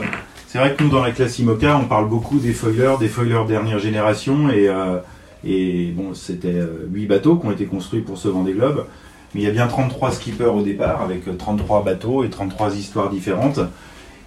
c'est 0.52 0.58
vrai 0.58 0.74
que 0.74 0.84
nous, 0.84 0.90
dans 0.90 1.04
la 1.04 1.12
classe 1.12 1.38
IMOCA, 1.38 1.78
on 1.78 1.86
parle 1.86 2.10
beaucoup 2.10 2.40
des 2.40 2.54
foilers, 2.54 2.96
des 3.00 3.08
foilers 3.08 3.46
dernière 3.48 3.78
génération, 3.78 4.50
et, 4.50 4.68
euh, 4.68 5.92
bon, 5.94 6.16
c'était 6.16 6.48
euh, 6.48 6.88
8 6.92 7.06
bateaux 7.06 7.36
qui 7.36 7.46
ont 7.46 7.52
été 7.52 7.66
construits 7.66 8.02
pour 8.02 8.18
ce 8.18 8.30
Vendée 8.30 8.54
Globe, 8.54 8.88
mais 9.36 9.42
il 9.42 9.44
y 9.44 9.48
a 9.48 9.52
bien 9.52 9.68
33 9.68 10.12
skippers 10.12 10.46
au 10.46 10.64
départ, 10.64 11.04
avec 11.04 11.38
33 11.38 11.84
bateaux 11.84 12.24
et 12.24 12.32
33 12.32 12.76
histoires 12.78 13.12
différentes. 13.12 13.60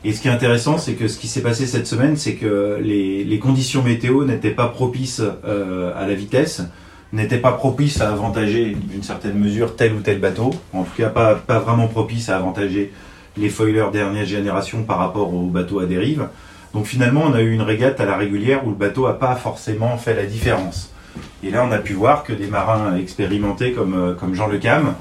Et 0.05 0.13
ce 0.13 0.21
qui 0.21 0.29
est 0.29 0.31
intéressant, 0.31 0.79
c'est 0.79 0.93
que 0.93 1.09
ce 1.09 1.19
qui 1.19 1.27
s'est 1.27 1.43
passé 1.43 1.67
cette 1.67 1.89
semaine, 1.89 2.17
c'est 2.17 2.35
que 2.35 2.79
les, 2.81 3.39
conditions 3.41 3.83
météo 3.83 4.25
n'étaient 4.25 4.51
pas 4.51 4.69
propices 4.69 5.23
euh, 5.45 5.91
à 5.97 6.07
la 6.07 6.15
vitesse, 6.15 6.63
n'étaient 7.13 7.39
pas 7.39 7.51
propices 7.51 8.01
à 8.01 8.13
avantager 8.13 8.77
d'une 8.77 9.03
certaine 9.03 9.37
mesure 9.37 9.75
tel 9.75 9.93
ou 9.93 9.99
tel 9.99 10.21
bateau, 10.21 10.55
en 10.73 10.85
tout 10.85 10.97
cas 10.97 11.09
pas, 11.09 11.35
pas 11.35 11.59
vraiment 11.59 11.89
propices 11.89 12.29
à 12.29 12.37
avantager 12.37 12.93
les 13.37 13.49
foilers 13.49 13.91
dernière 13.93 14.27
génération 14.27 14.83
par 14.83 14.99
rapport 14.99 15.33
aux 15.33 15.47
bateaux 15.47 15.81
à 15.81 15.87
dérive. 15.87 16.29
Donc 16.75 16.87
finalement, 16.87 17.25
on 17.27 17.35
a 17.35 17.41
eu 17.41 17.53
une 17.53 17.63
régate 17.63 18.01
à 18.01 18.07
la 18.07 18.17
régulière 18.17 18.67
où 18.67 18.71
le 18.71 18.77
bateau 18.77 19.07
n'a 19.07 19.15
pas 19.15 19.35
forcément 19.35 19.97
fait 19.97 20.15
la 20.15 20.25
différence. 20.25 20.93
Et 21.43 21.51
là, 21.51 21.67
on 21.69 21.73
a 21.73 21.79
pu 21.79 21.93
voir 21.93 22.25
que 22.25 22.33
des 22.33 22.47
marins 22.47 22.97
expérimentés 22.97 23.73
comme, 23.73 23.95
euh, 23.95 24.15
comme 24.15 24.35
Jean 24.35 24.47
Le 24.47 24.59
Cam, 24.59 24.95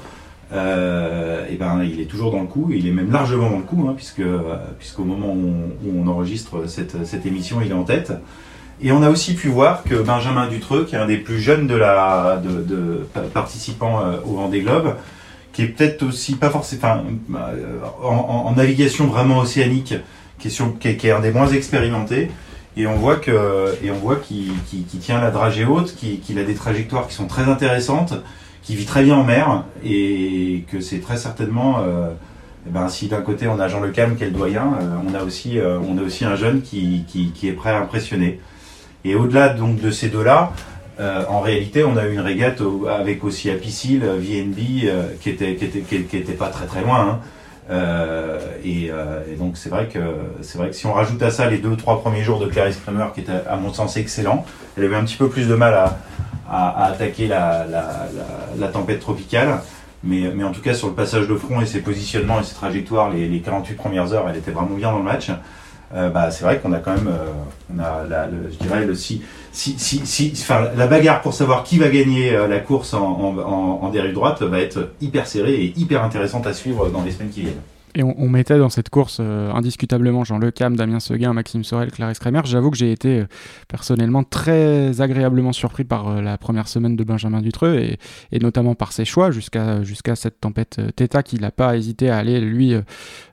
euh, 0.52 1.46
et 1.48 1.56
ben, 1.56 1.82
il 1.82 2.00
est 2.00 2.06
toujours 2.06 2.30
dans 2.30 2.42
le 2.42 2.46
coup, 2.46 2.70
il 2.74 2.86
est 2.86 2.90
même 2.90 3.10
largement 3.10 3.48
dans 3.48 3.56
le 3.56 3.62
coup, 3.62 3.86
hein, 3.88 3.94
puisque, 3.96 4.20
euh, 4.20 4.56
puisqu'au 4.78 5.04
moment 5.04 5.32
où 5.32 6.02
on, 6.04 6.06
enregistre 6.08 6.68
cette, 6.68 7.06
cette 7.06 7.24
émission, 7.24 7.60
il 7.64 7.70
est 7.70 7.74
en 7.74 7.84
tête. 7.84 8.12
Et 8.82 8.92
on 8.92 9.02
a 9.02 9.08
aussi 9.08 9.34
pu 9.34 9.48
voir 9.48 9.82
que 9.84 9.94
Benjamin 9.94 10.48
Dutreux, 10.48 10.84
qui 10.84 10.96
est 10.96 10.98
un 10.98 11.06
des 11.06 11.16
plus 11.16 11.40
jeunes 11.40 11.68
de 11.68 11.76
la, 11.76 12.42
de, 12.42 13.06
participants 13.32 14.02
au 14.26 14.34
Vendée 14.34 14.60
Globe, 14.60 14.96
qui 15.52 15.62
est 15.62 15.66
peut-être 15.66 16.02
aussi 16.02 16.34
pas 16.34 16.50
forcément, 16.50 17.02
euh, 17.34 17.78
en, 18.02 18.52
navigation 18.56 19.06
vraiment 19.06 19.38
océanique, 19.38 19.94
qui 20.38 20.48
est, 20.48 21.10
un 21.10 21.20
des 21.20 21.30
moins 21.30 21.48
expérimentés. 21.48 22.30
Et 22.76 22.86
on 22.86 22.96
voit 22.96 23.16
que, 23.16 23.76
qu'il 24.26 24.50
qu 24.70 24.78
qu 24.90 24.96
tient 24.98 25.20
la 25.20 25.30
dragée 25.30 25.64
haute, 25.64 25.94
qu'il 25.94 26.38
a 26.38 26.44
des 26.44 26.54
trajectoires 26.54 27.06
qui 27.06 27.14
sont 27.14 27.26
très 27.26 27.44
intéressantes, 27.44 28.14
qui 28.62 28.76
vit 28.76 28.86
très 28.86 29.04
bien 29.04 29.16
en 29.16 29.24
mer 29.24 29.64
et 29.84 30.64
que 30.70 30.80
c'est 30.80 31.00
très 31.00 31.18
certainement 31.18 31.80
eh 32.66 32.70
ben, 32.70 32.88
si 32.88 33.08
d'un 33.08 33.20
côté 33.20 33.46
on 33.46 33.60
a 33.60 33.68
Jean 33.68 33.80
Le 33.80 33.90
Cam 33.90 34.16
qui 34.16 34.22
est 34.22 34.28
le 34.28 34.32
doyen, 34.32 34.72
on 35.06 35.14
a 35.14 35.22
aussi 35.22 35.58
on 35.60 35.98
a 35.98 36.02
aussi 36.02 36.24
un 36.24 36.34
jeune 36.34 36.62
qui, 36.62 37.04
qui, 37.06 37.48
est 37.48 37.52
prêt 37.52 37.70
à 37.70 37.78
impressionner. 37.78 38.40
Et 39.04 39.14
au-delà 39.14 39.50
de 39.50 39.90
ces 39.90 40.08
deux-là, 40.08 40.52
euh, 41.00 41.24
en 41.28 41.40
réalité, 41.40 41.84
on 41.84 41.96
a 41.96 42.06
eu 42.06 42.12
une 42.12 42.20
régate 42.20 42.62
avec 42.88 43.24
aussi 43.24 43.50
Apicil, 43.50 44.00
VNB, 44.00 44.58
euh, 44.84 45.12
qui 45.20 45.30
était 45.30 46.32
pas 46.32 46.48
très 46.48 46.66
très 46.66 46.82
loin. 46.82 47.00
Hein. 47.00 47.20
Euh, 47.70 48.38
et, 48.64 48.90
donc 49.38 49.56
c'est 49.56 49.70
vrai 49.70 49.86
que 49.86 49.98
vrai 50.56 50.68
que 50.68 50.74
si 50.74 50.86
on 50.86 50.92
rajoute 50.92 51.22
à 51.22 51.30
ça 51.30 51.48
les 51.48 51.58
deux 51.58 51.76
trois 51.76 52.00
premiers 52.00 52.22
jours 52.22 52.38
de 52.38 52.46
Clarisse 52.46 52.76
Kramer, 52.76 53.06
qui 53.14 53.20
était 53.20 53.32
à 53.48 53.56
mon 53.56 53.72
sens 53.72 53.96
excellent, 53.96 54.44
elle 54.76 54.84
avait 54.84 54.96
un 54.96 55.04
petit 55.04 55.16
peu 55.16 55.28
plus 55.28 55.48
de 55.48 55.54
mal 55.54 55.74
à, 55.74 56.84
attaquer 56.84 57.28
la, 57.28 57.66
tempête 58.72 59.00
tropicale. 59.00 59.60
Mais, 60.04 60.32
mais 60.34 60.42
en 60.42 60.50
tout 60.50 60.60
cas 60.60 60.74
sur 60.74 60.88
le 60.88 60.94
passage 60.94 61.28
de 61.28 61.36
front 61.36 61.60
et 61.60 61.66
ses 61.66 61.80
positionnements 61.80 62.40
et 62.40 62.42
ses 62.42 62.56
trajectoires, 62.56 63.10
les, 63.10 63.28
les 63.28 63.40
48 63.40 63.74
premières 63.74 64.12
heures, 64.12 64.28
elle 64.28 64.36
était 64.36 64.50
vraiment 64.50 64.74
bien 64.74 64.90
dans 64.90 64.98
le 64.98 65.04
match. 65.04 65.30
Euh, 65.94 66.08
bah, 66.08 66.30
c'est 66.30 66.44
vrai 66.44 66.58
qu'on 66.58 66.72
a 66.72 66.78
quand 66.78 66.94
même, 66.94 67.08
euh, 67.08 67.32
on 67.74 67.78
a 67.78 68.04
la, 68.08 68.26
le, 68.26 68.50
je 68.50 68.56
dirais 68.56 68.86
le 68.86 68.94
si, 68.94 69.22
si, 69.52 69.78
si, 69.78 70.06
si, 70.06 70.32
enfin, 70.34 70.68
la 70.74 70.86
bagarre 70.86 71.20
pour 71.20 71.34
savoir 71.34 71.64
qui 71.64 71.76
va 71.76 71.90
gagner 71.90 72.34
euh, 72.34 72.48
la 72.48 72.60
course 72.60 72.94
en, 72.94 73.02
en, 73.02 73.78
en 73.82 73.88
dérive 73.90 74.14
droite 74.14 74.40
va 74.42 74.58
être 74.60 74.92
hyper 75.02 75.26
serrée 75.26 75.54
et 75.54 75.74
hyper 75.76 76.02
intéressante 76.02 76.46
à 76.46 76.54
suivre 76.54 76.88
dans 76.88 77.02
les 77.02 77.10
semaines 77.10 77.28
qui 77.30 77.42
viennent. 77.42 77.60
Et 77.94 78.02
on, 78.02 78.14
on, 78.18 78.28
mettait 78.28 78.58
dans 78.58 78.70
cette 78.70 78.88
course 78.88 79.18
euh, 79.20 79.52
indiscutablement 79.52 80.24
Jean 80.24 80.38
Le 80.38 80.50
Cam, 80.50 80.76
Damien 80.76 81.00
Seguin, 81.00 81.32
Maxime 81.34 81.62
Sorel, 81.62 81.90
Clarisse 81.90 82.18
Kramer. 82.18 82.40
J'avoue 82.44 82.70
que 82.70 82.76
j'ai 82.76 82.90
été 82.90 83.20
euh, 83.20 83.26
personnellement 83.68 84.24
très 84.24 85.00
agréablement 85.00 85.52
surpris 85.52 85.84
par 85.84 86.08
euh, 86.08 86.22
la 86.22 86.38
première 86.38 86.68
semaine 86.68 86.96
de 86.96 87.04
Benjamin 87.04 87.42
Dutreux 87.42 87.76
et, 87.76 87.98
et 88.32 88.38
notamment 88.38 88.74
par 88.74 88.92
ses 88.92 89.04
choix 89.04 89.30
jusqu'à 89.30 89.82
jusqu'à 89.82 90.16
cette 90.16 90.40
tempête 90.40 90.80
Theta 90.96 91.22
qu'il 91.22 91.42
n'a 91.42 91.50
pas 91.50 91.76
hésité 91.76 92.08
à 92.08 92.16
aller 92.16 92.40
lui 92.40 92.74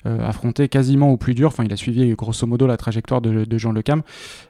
affronter 0.05 0.67
quasiment 0.67 1.11
au 1.11 1.17
plus 1.17 1.33
dur. 1.33 1.47
Enfin, 1.49 1.63
il 1.63 1.73
a 1.73 1.77
suivi 1.77 2.13
grosso 2.15 2.45
modo 2.47 2.67
la 2.67 2.77
trajectoire 2.77 3.21
de, 3.21 3.45
de 3.45 3.57
Jean 3.57 3.71
Le 3.71 3.81
Cam. 3.81 4.01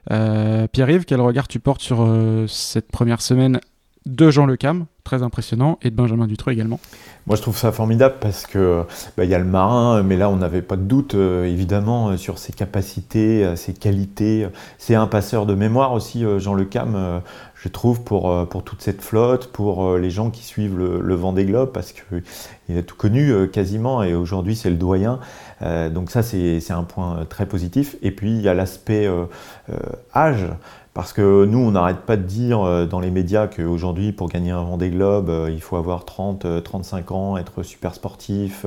Pierre-Yves, 0.08 1.04
quel 1.04 1.20
regard 1.20 1.48
tu 1.48 1.60
portes 1.60 1.82
sur 1.82 2.08
cette 2.48 2.90
première 2.90 3.22
semaine 3.22 3.60
de 4.06 4.30
Jean 4.30 4.46
Le 4.46 4.56
Cam, 4.56 4.86
très 5.04 5.22
impressionnant, 5.22 5.78
et 5.82 5.90
de 5.90 5.94
Benjamin 5.94 6.26
Dutreux 6.26 6.52
également. 6.52 6.80
Moi, 7.26 7.36
je 7.36 7.42
trouve 7.42 7.56
ça 7.56 7.70
formidable 7.70 8.16
parce 8.20 8.46
que 8.46 8.84
bah, 9.16 9.24
il 9.24 9.30
y 9.30 9.34
a 9.34 9.38
le 9.38 9.44
marin, 9.44 10.02
mais 10.02 10.16
là, 10.16 10.30
on 10.30 10.36
n'avait 10.36 10.62
pas 10.62 10.76
de 10.76 10.82
doute 10.82 11.14
euh, 11.14 11.44
évidemment 11.44 12.16
sur 12.16 12.38
ses 12.38 12.52
capacités, 12.52 13.44
euh, 13.44 13.56
ses 13.56 13.74
qualités. 13.74 14.48
C'est 14.78 14.94
un 14.94 15.06
passeur 15.06 15.44
de 15.46 15.54
mémoire 15.54 15.92
aussi, 15.92 16.24
euh, 16.24 16.38
Jean 16.38 16.54
Le 16.54 16.64
Cam, 16.64 17.20
je 17.54 17.68
trouve, 17.68 18.02
pour, 18.02 18.48
pour 18.48 18.64
toute 18.64 18.80
cette 18.80 19.02
flotte, 19.02 19.48
pour 19.52 19.98
les 19.98 20.10
gens 20.10 20.30
qui 20.30 20.44
suivent 20.44 20.78
le, 20.78 21.00
le 21.00 21.14
Vendée 21.14 21.44
Globe, 21.44 21.72
parce 21.72 21.92
qu'il 21.92 22.78
a 22.78 22.82
tout 22.82 22.96
connu 22.96 23.48
quasiment, 23.50 24.02
et 24.02 24.14
aujourd'hui, 24.14 24.56
c'est 24.56 24.70
le 24.70 24.76
doyen. 24.76 25.20
donc 25.90 26.10
ça, 26.10 26.22
c'est 26.22 26.70
un 26.70 26.84
point 26.84 27.26
très 27.28 27.44
positif. 27.44 27.96
Et 28.00 28.12
puis, 28.12 28.30
il 28.30 28.40
y 28.40 28.48
a 28.48 28.54
l'aspect 28.54 29.10
âge. 30.14 30.46
Parce 30.92 31.12
que 31.12 31.44
nous, 31.44 31.58
on 31.58 31.70
n'arrête 31.70 32.00
pas 32.00 32.16
de 32.16 32.24
dire 32.24 32.66
euh, 32.66 32.84
dans 32.84 32.98
les 32.98 33.10
médias 33.10 33.46
qu'aujourd'hui, 33.46 34.10
pour 34.10 34.28
gagner 34.28 34.50
un 34.50 34.64
Vendée 34.64 34.90
Globe, 34.90 35.30
euh, 35.30 35.48
il 35.48 35.60
faut 35.60 35.76
avoir 35.76 36.04
30, 36.04 36.64
35 36.64 37.10
euh, 37.10 37.14
ans, 37.14 37.36
être 37.36 37.62
super 37.62 37.94
sportif, 37.94 38.66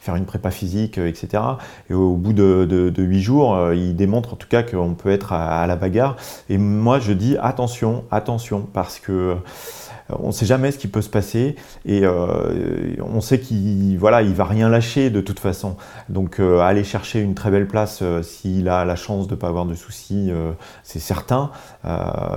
faire 0.00 0.14
une 0.14 0.24
prépa 0.24 0.52
physique, 0.52 0.98
etc. 0.98 1.42
Et 1.90 1.94
au 1.94 2.14
bout 2.14 2.32
de, 2.32 2.64
de, 2.64 3.02
8 3.02 3.20
jours, 3.20 3.72
il 3.72 3.96
démontre 3.96 4.34
en 4.34 4.36
tout 4.36 4.46
cas 4.46 4.62
qu'on 4.62 4.94
peut 4.94 5.10
être 5.10 5.32
à, 5.32 5.66
la 5.66 5.74
bagarre. 5.74 6.16
Et 6.48 6.58
moi, 6.58 7.00
je 7.00 7.12
dis 7.12 7.36
attention, 7.38 8.04
attention, 8.10 8.68
parce 8.72 9.00
que 9.00 9.36
on 10.10 10.28
ne 10.28 10.32
sait 10.32 10.46
jamais 10.46 10.70
ce 10.70 10.78
qui 10.78 10.88
peut 10.88 11.00
se 11.00 11.08
passer 11.08 11.56
et 11.86 12.04
euh, 12.04 12.94
on 13.00 13.20
sait 13.20 13.40
qu'il 13.40 13.98
voilà, 13.98 14.22
il 14.22 14.34
va 14.34 14.44
rien 14.44 14.68
lâcher 14.68 15.10
de 15.10 15.20
toute 15.20 15.40
façon. 15.40 15.76
Donc 16.08 16.40
euh, 16.40 16.60
aller 16.60 16.84
chercher 16.84 17.20
une 17.20 17.34
très 17.34 17.50
belle 17.50 17.66
place 17.66 18.00
euh, 18.02 18.22
s'il 18.22 18.68
a 18.68 18.84
la 18.84 18.96
chance 18.96 19.26
de 19.26 19.34
ne 19.34 19.38
pas 19.38 19.48
avoir 19.48 19.64
de 19.64 19.74
soucis, 19.74 20.30
c'est 20.82 20.98
certain. 20.98 21.50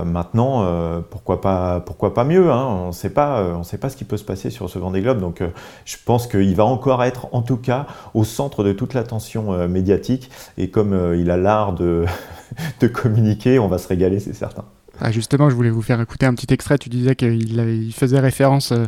maintenant, 0.04 1.02
pourquoi 1.10 1.40
pas 1.40 2.24
mieux 2.24 2.50
hein 2.50 2.66
On 2.66 2.86
ne 2.88 2.92
sait 2.92 3.10
pas 3.10 3.42
on 3.42 3.62
sait 3.62 3.78
pas 3.78 3.90
ce 3.90 3.96
qui 3.96 4.04
peut 4.04 4.16
se 4.16 4.24
passer 4.24 4.50
sur 4.50 4.70
ce 4.70 4.78
Vendée 4.78 5.02
Globe. 5.02 5.20
Donc 5.20 5.42
je 5.84 5.96
pense 6.04 6.26
qu'il 6.26 6.54
va 6.54 6.64
encore 6.64 7.04
être 7.04 7.28
en 7.32 7.42
tout 7.42 7.56
cas 7.56 7.86
au 8.14 8.24
centre 8.24 8.64
de 8.64 8.72
toute 8.72 8.94
l'attention 8.94 9.68
médiatique 9.68 10.30
et 10.56 10.70
comme 10.70 11.14
il 11.16 11.30
a 11.30 11.36
l'art 11.36 11.72
de 11.74 12.06
de 12.80 12.86
communiquer, 12.88 13.58
on 13.58 13.68
va 13.68 13.78
se 13.78 13.88
régaler, 13.88 14.20
c'est 14.20 14.34
certain. 14.34 14.64
Ah, 15.00 15.12
justement, 15.12 15.48
je 15.48 15.54
voulais 15.54 15.70
vous 15.70 15.82
faire 15.82 16.00
écouter 16.00 16.26
un 16.26 16.34
petit 16.34 16.52
extrait. 16.52 16.76
Tu 16.78 16.88
disais 16.88 17.14
qu'il 17.14 17.92
faisait 17.94 18.18
référence 18.18 18.72
euh, 18.72 18.86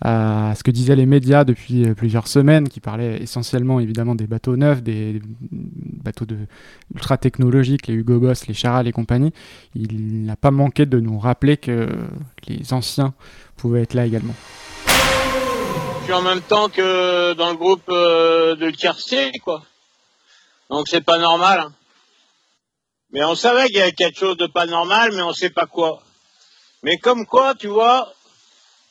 à 0.00 0.54
ce 0.56 0.62
que 0.62 0.70
disaient 0.70 0.96
les 0.96 1.04
médias 1.04 1.44
depuis 1.44 1.84
euh, 1.84 1.94
plusieurs 1.94 2.26
semaines, 2.26 2.68
qui 2.68 2.80
parlaient 2.80 3.22
essentiellement 3.22 3.78
évidemment 3.78 4.14
des 4.14 4.26
bateaux 4.26 4.56
neufs, 4.56 4.82
des 4.82 5.20
bateaux 5.50 6.24
de 6.24 6.36
ultra 6.94 7.18
technologiques, 7.18 7.86
les 7.86 7.94
Hugo 7.94 8.18
Boss, 8.18 8.46
les 8.46 8.54
Charal 8.54 8.88
et 8.88 8.92
compagnie. 8.92 9.32
Il 9.74 10.24
n'a 10.24 10.36
pas 10.36 10.50
manqué 10.50 10.86
de 10.86 10.98
nous 11.00 11.18
rappeler 11.18 11.58
que 11.58 11.88
les 12.48 12.72
anciens 12.72 13.12
pouvaient 13.56 13.82
être 13.82 13.94
là 13.94 14.06
également. 14.06 14.34
Je 16.08 16.12
en 16.12 16.22
même 16.22 16.40
temps 16.40 16.68
que 16.68 17.34
dans 17.34 17.50
le 17.50 17.56
groupe 17.56 17.88
euh, 17.88 18.56
de 18.56 18.70
tiercé, 18.70 19.30
quoi. 19.44 19.62
Donc 20.68 20.88
c'est 20.88 21.04
pas 21.04 21.18
normal. 21.18 21.60
Hein. 21.60 21.72
Mais 23.12 23.22
on 23.24 23.34
savait 23.34 23.66
qu'il 23.66 23.76
y 23.76 23.80
avait 23.80 23.92
quelque 23.92 24.18
chose 24.18 24.36
de 24.36 24.46
pas 24.46 24.66
normal, 24.66 25.12
mais 25.14 25.22
on 25.22 25.32
sait 25.32 25.50
pas 25.50 25.66
quoi. 25.66 26.02
Mais 26.82 26.96
comme 26.96 27.26
quoi, 27.26 27.54
tu 27.54 27.68
vois, 27.68 28.12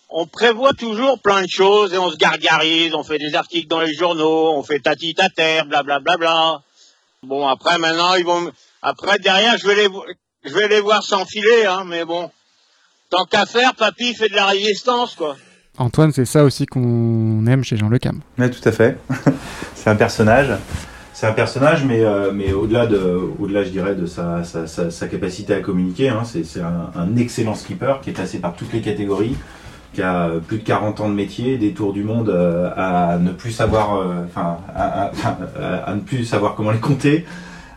on 0.10 0.28
prévoit 0.28 0.74
toujours 0.74 1.20
plein 1.20 1.42
de 1.42 1.50
choses 1.50 1.94
et 1.94 1.98
on 1.98 2.12
se 2.12 2.18
gargarise, 2.18 2.94
on 2.94 3.04
fait 3.04 3.18
des 3.18 3.34
articles 3.36 3.68
dans 3.68 3.82
les 3.82 3.94
journaux, 3.94 4.54
on 4.56 4.64
fait 4.64 4.80
tati 4.80 5.16
terre, 5.36 5.66
blablabla. 5.66 6.00
Bla, 6.00 6.18
bla. 6.18 6.62
Bon, 7.24 7.48
après, 7.48 7.78
maintenant, 7.78 8.16
ils 8.16 8.26
vont, 8.26 8.52
après, 8.82 9.20
derrière, 9.20 9.58
je 9.58 9.68
vais 9.68 9.76
les, 9.76 9.88
je 10.44 10.54
vais 10.54 10.68
les 10.68 10.82
voir 10.82 11.04
s'enfiler, 11.04 11.66
hein, 11.66 11.84
mais 11.86 12.04
bon. 12.04 12.32
Tant 13.10 13.26
qu'à 13.26 13.46
faire, 13.46 13.76
papy 13.76 14.16
fait 14.16 14.30
de 14.30 14.36
la 14.36 14.48
résistance, 14.48 15.16
quoi. 15.16 15.36
Antoine, 15.78 16.12
c'est 16.12 16.26
ça 16.26 16.44
aussi 16.44 16.66
qu'on 16.66 17.46
aime 17.48 17.64
chez 17.64 17.78
Jean 17.78 17.90
Le 17.90 18.00
Cam. 18.00 18.22
Oui, 18.38 18.50
tout 18.52 18.68
à 18.68 18.72
fait. 18.72 18.98
c'est 19.76 19.90
un 19.90 19.96
personnage 19.96 20.50
c'est 21.14 21.28
un 21.28 21.34
personnage, 21.34 21.84
mais, 21.86 22.02
euh, 22.02 22.32
au-delà, 22.56 22.88
de, 22.88 23.20
au-delà, 23.40 23.64
je 23.64 23.70
dirais, 23.70 23.96
de 23.96 24.06
sa, 24.06 24.44
capacité 25.10 25.54
à 25.54 25.60
communiquer, 25.60 26.10
hein, 26.10 26.24
c'est, 26.24 26.62
un, 26.62 27.16
excellent 27.18 27.56
skipper 27.56 27.96
qui 28.02 28.12
est 28.12 28.14
passé 28.14 28.40
par 28.40 28.54
toutes 28.56 28.72
les 28.74 28.82
catégories, 28.82 29.36
qui 29.94 30.02
a 30.02 30.30
plus 30.48 30.60
de 30.60 30.64
40 30.64 31.02
ans 31.02 31.10
de 31.10 31.14
métier, 31.14 31.58
des 31.58 31.74
tours 31.74 31.92
du 31.92 32.04
monde 32.04 32.30
euh, 32.30 32.70
à 32.78 33.18
ne 33.18 33.32
plus 33.32 33.52
savoir, 33.52 33.98
euh, 33.98 34.26
comment 36.56 36.72
les 36.72 36.80
compter, 36.80 37.26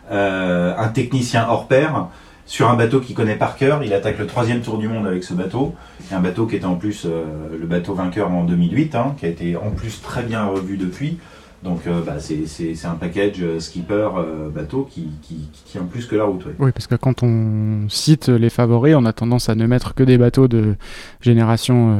un 0.09 0.87
technicien 0.93 1.45
hors 1.49 1.67
pair. 1.67 2.07
Sur 2.47 2.69
un 2.69 2.75
bateau 2.75 2.99
qu'il 2.99 3.15
connaît 3.15 3.37
par 3.37 3.55
cœur, 3.55 3.83
il 3.83 3.91
attaque 3.91 4.19
le 4.19 4.27
troisième 4.27 4.61
tour 4.61 4.77
du 4.77 4.87
monde 4.87 5.07
avec 5.07 5.23
ce 5.23 5.33
bateau, 5.33 5.73
un 6.11 6.19
bateau 6.19 6.45
qui 6.45 6.55
était 6.55 6.65
en 6.65 6.75
plus 6.75 7.05
le 7.05 7.65
bateau 7.65 7.95
vainqueur 7.95 8.31
en 8.31 8.43
2008, 8.43 8.93
hein, 8.93 9.15
qui 9.17 9.25
a 9.25 9.29
été 9.29 9.55
en 9.55 9.71
plus 9.71 9.99
très 10.03 10.21
bien 10.21 10.45
revu 10.45 10.77
depuis. 10.77 11.17
Donc 11.65 11.87
euh, 11.87 12.01
bah, 12.01 12.17
c'est 12.19 12.85
un 12.85 12.93
package 12.93 13.41
euh, 13.41 13.59
skipper 13.59 14.09
euh, 14.15 14.49
bateau 14.49 14.87
qui, 14.89 15.07
qui, 15.23 15.49
tient 15.65 15.81
plus 15.81 16.05
que 16.05 16.15
la 16.15 16.25
route. 16.25 16.45
Oui, 16.59 16.71
parce 16.71 16.85
que 16.85 16.93
quand 16.93 17.23
on 17.23 17.89
cite 17.89 18.29
les 18.29 18.51
favoris, 18.51 18.95
on 18.95 19.03
a 19.05 19.13
tendance 19.13 19.49
à 19.49 19.55
ne 19.55 19.65
mettre 19.65 19.95
que 19.95 20.03
des 20.03 20.19
bateaux 20.19 20.47
de 20.47 20.75
génération 21.21 21.97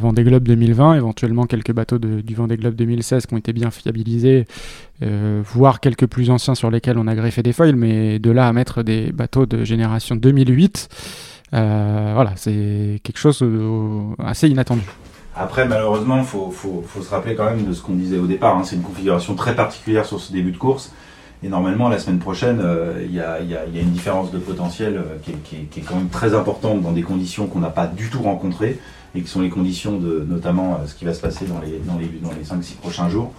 Vendée 0.00 0.24
Globe 0.24 0.44
2020, 0.44 0.94
éventuellement 0.94 1.44
quelques 1.44 1.72
bateaux 1.72 1.98
du 1.98 2.34
Vendée 2.34 2.56
Globe 2.56 2.74
2016 2.74 3.26
qui 3.26 3.34
ont 3.34 3.38
été 3.38 3.52
bien 3.52 3.70
fiabilisés, 3.70 4.46
voire 5.00 5.80
quelques 5.80 6.06
plus 6.06 6.30
anciens 6.30 6.54
sur 6.54 6.70
lesquels 6.70 6.96
on 6.96 7.06
a 7.06 7.14
greffé 7.14 7.42
des 7.42 7.52
foils, 7.52 7.76
mais 7.76 8.18
de 8.18 8.30
là 8.30 8.48
à 8.48 8.52
mettre 8.54 8.82
des 8.82 9.12
bateaux 9.12 9.44
de 9.44 9.62
génération 9.62 10.16
2008, 10.16 10.88
voilà, 11.52 12.32
c'est 12.36 13.00
quelque 13.02 13.18
chose 13.18 13.44
assez 14.18 14.48
inattendu. 14.48 14.82
Après, 15.34 15.66
malheureusement, 15.66 16.18
il 16.18 16.24
faut, 16.24 16.50
faut, 16.50 16.84
faut, 16.86 17.02
se 17.02 17.10
rappeler 17.10 17.34
quand 17.34 17.46
même 17.46 17.64
de 17.64 17.72
ce 17.72 17.80
qu'on 17.80 17.94
disait 17.94 18.18
au 18.18 18.26
départ. 18.26 18.56
Hein. 18.56 18.64
C'est 18.64 18.76
une 18.76 18.82
configuration 18.82 19.34
très 19.34 19.54
particulière 19.54 20.04
sur 20.04 20.20
ce 20.20 20.32
début 20.32 20.52
de 20.52 20.58
course. 20.58 20.92
Et 21.44 21.48
normalement, 21.48 21.88
la 21.88 21.98
semaine 21.98 22.20
prochaine, 22.20 22.60
euh, 22.62 23.02
il 23.04 23.12
y, 23.12 23.20
a, 23.20 23.40
y, 23.40 23.56
a, 23.56 23.64
une 23.80 23.90
différence 23.90 24.30
de 24.30 24.38
potentiel 24.38 24.96
euh, 24.96 25.16
qui, 25.22 25.32
est, 25.32 25.42
qui, 25.42 25.56
est, 25.56 25.64
qui, 25.70 25.80
est, 25.80 25.82
quand 25.82 25.96
même 25.96 26.08
très 26.08 26.34
importante 26.34 26.82
dans 26.82 26.92
des 26.92 27.02
conditions 27.02 27.46
qu'on 27.46 27.58
n'a 27.58 27.70
pas 27.70 27.88
du 27.88 28.10
tout 28.10 28.22
rencontrées 28.22 28.78
et 29.14 29.22
qui 29.22 29.28
sont 29.28 29.40
les 29.40 29.48
conditions 29.48 29.98
de 29.98 30.24
notamment 30.28 30.74
euh, 30.74 30.86
ce 30.86 30.94
qui 30.94 31.04
va 31.04 31.12
se 31.12 31.20
passer 31.20 31.46
dans 31.46 31.58
les, 31.58 31.80
dans 31.84 31.98
les, 31.98 32.06
dans 32.22 32.30
les 32.30 32.44
5-6 32.44 32.76
prochains 32.76 33.08
jours. 33.08 33.32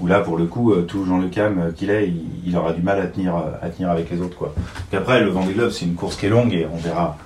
Où 0.00 0.06
là, 0.06 0.20
pour 0.20 0.38
le 0.38 0.46
coup, 0.46 0.74
tout 0.88 1.04
Jean 1.04 1.20
Le 1.20 1.28
Cam 1.28 1.72
qu'il 1.76 1.88
est, 1.88 2.12
il, 2.44 2.56
aura 2.56 2.72
du 2.72 2.82
mal 2.82 3.00
à 3.00 3.06
tenir, 3.06 3.36
à 3.62 3.68
tenir 3.68 3.90
avec 3.90 4.10
les 4.10 4.20
autres. 4.20 4.36
Quoi. 4.36 4.52
Après, 4.92 5.20
le 5.20 5.28
Vendée 5.28 5.52
Globe, 5.52 5.70
c'est 5.70 5.84
une 5.84 5.94
course 5.94 6.16
qui 6.16 6.26
est 6.26 6.30
longue 6.30 6.52
et 6.52 6.66
on 6.66 6.78
verra, 6.78 7.16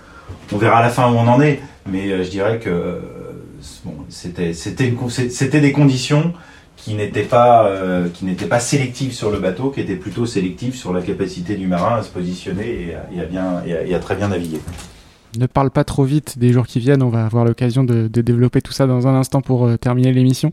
on 0.53 0.59
verra 0.59 0.81
à 0.81 0.83
la 0.83 0.90
fin 0.90 1.11
où 1.11 1.16
on 1.16 1.27
en 1.29 1.40
est. 1.40 1.62
Mais 1.90 2.23
je 2.23 2.29
dirais 2.29 2.59
que 2.59 3.01
c'était 4.09 5.61
des 5.61 5.73
conditions 5.73 6.33
qui 6.77 6.94
n'étaient 6.94 7.23
pas 7.23 7.66
euh, 7.66 8.09
qui 8.09 8.25
n'étaient 8.25 8.47
pas 8.47 8.61
sélectives 8.61 9.12
sur 9.12 9.31
le 9.31 9.38
bateau, 9.38 9.71
qui 9.71 9.81
étaient 9.81 9.97
plutôt 9.97 10.27
sélectives 10.27 10.75
sur 10.75 10.92
la 10.92 11.03
capacité 11.03 11.57
du 11.57 11.66
marin 11.66 11.97
à 11.97 12.03
se 12.03 12.09
positionner 12.09 12.94
et 13.14 13.21
à, 13.21 13.25
bien 13.25 13.62
et 13.66 13.94
à, 13.94 13.99
très 13.99 14.14
bien 14.14 14.29
naviguer. 14.29 14.61
Ne 15.37 15.47
parle 15.47 15.71
pas 15.71 15.85
trop 15.85 16.05
vite 16.05 16.38
des 16.38 16.53
jours 16.53 16.67
qui 16.67 16.79
viennent. 16.79 17.03
On 17.03 17.09
va 17.09 17.25
avoir 17.25 17.45
l'occasion 17.45 17.85
de, 17.85 18.09
développer 18.09 18.61
tout 18.62 18.73
ça 18.73 18.87
dans 18.87 19.07
un 19.07 19.14
instant 19.14 19.41
pour 19.41 19.67
euh, 19.67 19.77
terminer 19.77 20.12
l'émission. 20.12 20.53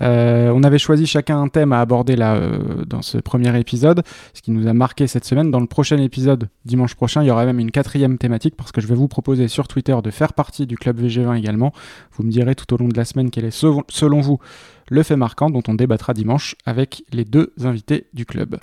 Euh, 0.00 0.52
on 0.54 0.62
avait 0.62 0.78
choisi 0.78 1.06
chacun 1.06 1.40
un 1.40 1.48
thème 1.48 1.72
à 1.72 1.80
aborder 1.80 2.16
euh, 2.18 2.84
dans 2.86 3.02
ce 3.02 3.18
premier 3.18 3.58
épisode, 3.58 4.02
ce 4.34 4.42
qui 4.42 4.50
nous 4.50 4.66
a 4.66 4.72
marqué 4.72 5.06
cette 5.06 5.24
semaine. 5.24 5.50
Dans 5.50 5.60
le 5.60 5.66
prochain 5.66 5.98
épisode, 5.98 6.48
dimanche 6.64 6.94
prochain, 6.94 7.22
il 7.22 7.26
y 7.26 7.30
aura 7.30 7.44
même 7.44 7.60
une 7.60 7.70
quatrième 7.70 8.18
thématique 8.18 8.56
parce 8.56 8.72
que 8.72 8.80
je 8.80 8.86
vais 8.86 8.94
vous 8.94 9.08
proposer 9.08 9.48
sur 9.48 9.68
Twitter 9.68 9.96
de 10.02 10.10
faire 10.10 10.32
partie 10.32 10.66
du 10.66 10.76
club 10.76 11.00
VG20 11.00 11.36
également. 11.38 11.72
Vous 12.12 12.24
me 12.24 12.30
direz 12.30 12.54
tout 12.54 12.72
au 12.74 12.76
long 12.76 12.88
de 12.88 12.96
la 12.96 13.04
semaine 13.04 13.30
quel 13.30 13.44
est 13.44 13.50
selon 13.50 14.20
vous 14.20 14.38
le 14.90 15.02
fait 15.02 15.16
marquant 15.16 15.50
dont 15.50 15.62
on 15.68 15.74
débattra 15.74 16.14
dimanche 16.14 16.56
avec 16.64 17.04
les 17.12 17.24
deux 17.24 17.52
invités 17.62 18.06
du 18.14 18.26
club. 18.26 18.58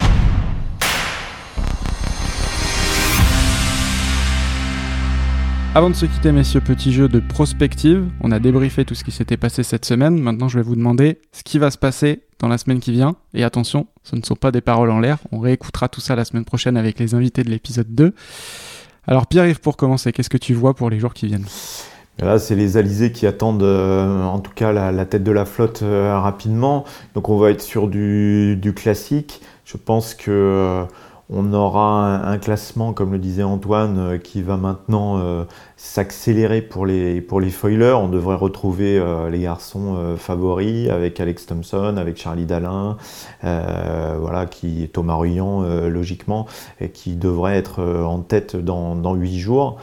Avant 5.76 5.90
de 5.90 5.96
se 5.96 6.06
quitter, 6.06 6.32
messieurs, 6.32 6.62
petit 6.62 6.94
jeu 6.94 7.10
de 7.10 7.20
prospective. 7.20 8.08
On 8.22 8.32
a 8.32 8.40
débriefé 8.40 8.86
tout 8.86 8.96
ce 8.96 9.04
qui 9.04 9.12
s'était 9.12 9.36
passé 9.36 9.62
cette 9.62 9.84
semaine. 9.84 10.18
Maintenant, 10.18 10.48
je 10.48 10.58
vais 10.58 10.64
vous 10.64 10.78
demander 10.78 11.20
ce 11.34 11.44
qui 11.44 11.60
va 11.60 11.70
se 11.70 11.78
passer 11.78 12.22
dans 12.40 12.48
la 12.48 12.58
semaine 12.58 12.80
qui 12.80 12.94
vient. 12.94 13.18
Et 13.34 13.44
attention, 13.44 13.88
ce 14.04 14.16
ne 14.16 14.22
sont 14.22 14.38
pas 14.38 14.54
des 14.54 14.62
paroles 14.62 14.90
en 14.90 15.02
l'air. 15.02 15.18
On 15.34 15.40
réécoutera 15.40 15.90
tout 15.90 16.00
ça 16.00 16.16
la 16.16 16.24
semaine 16.24 16.46
prochaine 16.46 16.78
avec 16.78 16.98
les 16.98 17.14
invités 17.14 17.44
de 17.44 17.50
l'épisode 17.50 17.94
2. 17.94 18.14
Alors, 19.06 19.28
Pierre-Yves, 19.28 19.60
pour 19.60 19.76
commencer, 19.76 20.14
qu'est-ce 20.14 20.30
que 20.30 20.38
tu 20.38 20.54
vois 20.54 20.76
pour 20.76 20.90
les 20.90 20.98
jours 20.98 21.14
qui 21.14 21.28
viennent? 21.28 21.46
Là, 22.20 22.40
c'est 22.40 22.56
les 22.56 22.78
alizés 22.78 23.12
qui 23.12 23.28
attendent, 23.28 23.62
euh, 23.62 24.24
en 24.24 24.40
tout 24.40 24.54
cas, 24.56 24.72
la, 24.72 25.06
tête 25.06 25.26
de 25.26 25.32
la 25.32 25.44
flotte 25.44 25.82
euh, 25.84 26.18
rapidement. 26.18 26.86
Donc, 27.16 27.28
on 27.28 27.38
va 27.38 27.52
être 27.52 27.62
sur 27.62 27.90
du, 27.90 28.74
classique. 28.74 29.42
Je 29.66 29.76
pense 29.76 30.14
que 30.14 30.32
euh, 30.32 30.84
on 31.30 31.52
aura 31.52 32.26
un, 32.26 32.38
classement, 32.38 32.94
comme 32.94 33.12
le 33.12 33.20
disait 33.20 33.44
Antoine, 33.44 34.20
qui 34.24 34.42
va 34.42 34.56
maintenant 34.56 35.46
s'accélérer 35.78 36.62
pour 36.62 36.86
les, 36.86 37.22
pour 37.22 37.40
les 37.40 37.50
foilers. 37.50 37.98
On 37.98 38.08
devrait 38.08 38.36
retrouver 38.36 38.98
euh, 38.98 39.30
les 39.30 39.40
garçons 39.40 40.16
favoris 40.18 40.90
avec 40.90 41.20
Alex 41.20 41.46
Thompson, 41.46 41.96
avec 41.98 42.18
Charlie 42.18 42.46
Dalin, 42.46 42.98
voilà, 43.42 44.46
qui, 44.46 44.90
Thomas 44.92 45.16
Ruyant, 45.16 45.62
logiquement, 45.88 46.48
et 46.80 46.90
qui 46.90 47.16
devrait 47.16 47.58
être 47.58 47.84
en 47.84 48.20
tête 48.20 48.56
dans, 48.56 48.96
dans 48.96 49.14
8 49.14 49.40
jours. 49.40 49.78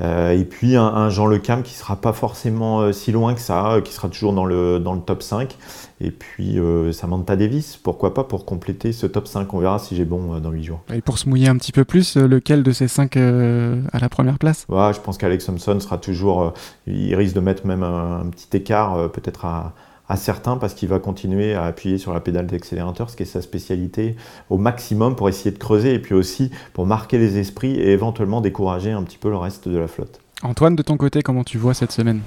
et 0.00 0.46
puis 0.48 0.76
un, 0.76 1.10
Jean 1.10 1.26
Le 1.26 1.38
Cam 1.38 1.62
qui 1.62 1.74
sera 1.74 1.96
pas 1.96 2.12
forcément 2.12 2.92
si 2.92 3.12
loin 3.12 3.34
que 3.34 3.40
ça, 3.40 3.76
qui 3.84 3.92
sera 3.92 4.08
toujours 4.08 4.32
dans 4.32 4.44
le, 4.44 4.78
dans 4.78 4.94
le 4.94 5.00
top 5.00 5.22
5 5.22 5.56
et 6.00 6.12
puis 6.12 6.58
euh, 6.60 6.92
Samantha 6.92 7.34
Davis, 7.34 7.76
pourquoi 7.76 8.14
pas 8.14 8.22
pour 8.22 8.44
compléter 8.44 8.92
ce 8.92 9.06
top 9.06 9.26
5. 9.26 9.52
On 9.52 9.58
verra 9.58 9.78
si 9.80 9.96
j'ai 9.96 10.04
bon 10.04 10.34
euh, 10.34 10.40
dans 10.40 10.50
8 10.50 10.62
jours. 10.62 10.80
Et 10.92 11.00
pour 11.00 11.18
se 11.18 11.28
mouiller 11.28 11.48
un 11.48 11.56
petit 11.56 11.72
peu 11.72 11.84
plus, 11.84 12.16
euh, 12.16 12.28
lequel 12.28 12.62
de 12.62 12.70
ces 12.70 12.86
5 12.86 13.16
à 13.16 13.98
la 13.98 14.08
première 14.08 14.38
place? 14.38 14.64
Ouais, 14.68 14.92
Je 14.94 15.00
pense 15.00 15.18
qu'Alex 15.18 15.37
Thompson 15.44 15.78
sera 15.80 15.98
toujours. 15.98 16.52
il 16.86 17.14
risque 17.14 17.34
de 17.34 17.40
mettre 17.40 17.66
même 17.66 17.82
un, 17.82 18.26
petit 18.30 18.56
écart 18.56 19.10
peut-être 19.10 19.44
à, 19.44 19.74
à 20.08 20.16
certains 20.16 20.56
parce 20.56 20.74
qu'il 20.74 20.88
va 20.88 20.98
continuer 20.98 21.54
à 21.54 21.64
appuyer 21.64 21.98
sur 21.98 22.12
la 22.12 22.20
pédale 22.20 22.46
d'accélérateur, 22.46 23.10
ce 23.10 23.16
qui 23.16 23.24
est 23.24 23.26
sa 23.26 23.42
spécialité, 23.42 24.16
au 24.50 24.56
maximum 24.56 25.16
pour 25.16 25.28
essayer 25.28 25.50
de 25.50 25.58
creuser 25.58 25.94
et 25.94 25.98
puis 25.98 26.14
aussi 26.14 26.50
pour 26.72 26.86
marquer 26.86 27.18
les 27.18 27.38
esprits 27.38 27.74
et 27.74 27.90
éventuellement 27.90 28.40
décourager 28.40 28.92
un 28.92 29.02
petit 29.02 29.18
peu 29.18 29.28
le 29.28 29.36
reste 29.36 29.68
de 29.68 29.78
la 29.78 29.88
flotte. 29.88 30.20
Antoine, 30.42 30.76
de 30.76 30.82
ton 30.82 30.96
côté, 30.96 31.22
comment 31.22 31.42
tu 31.42 31.58
vois 31.58 31.74
cette 31.74 31.90
semaine? 31.90 32.20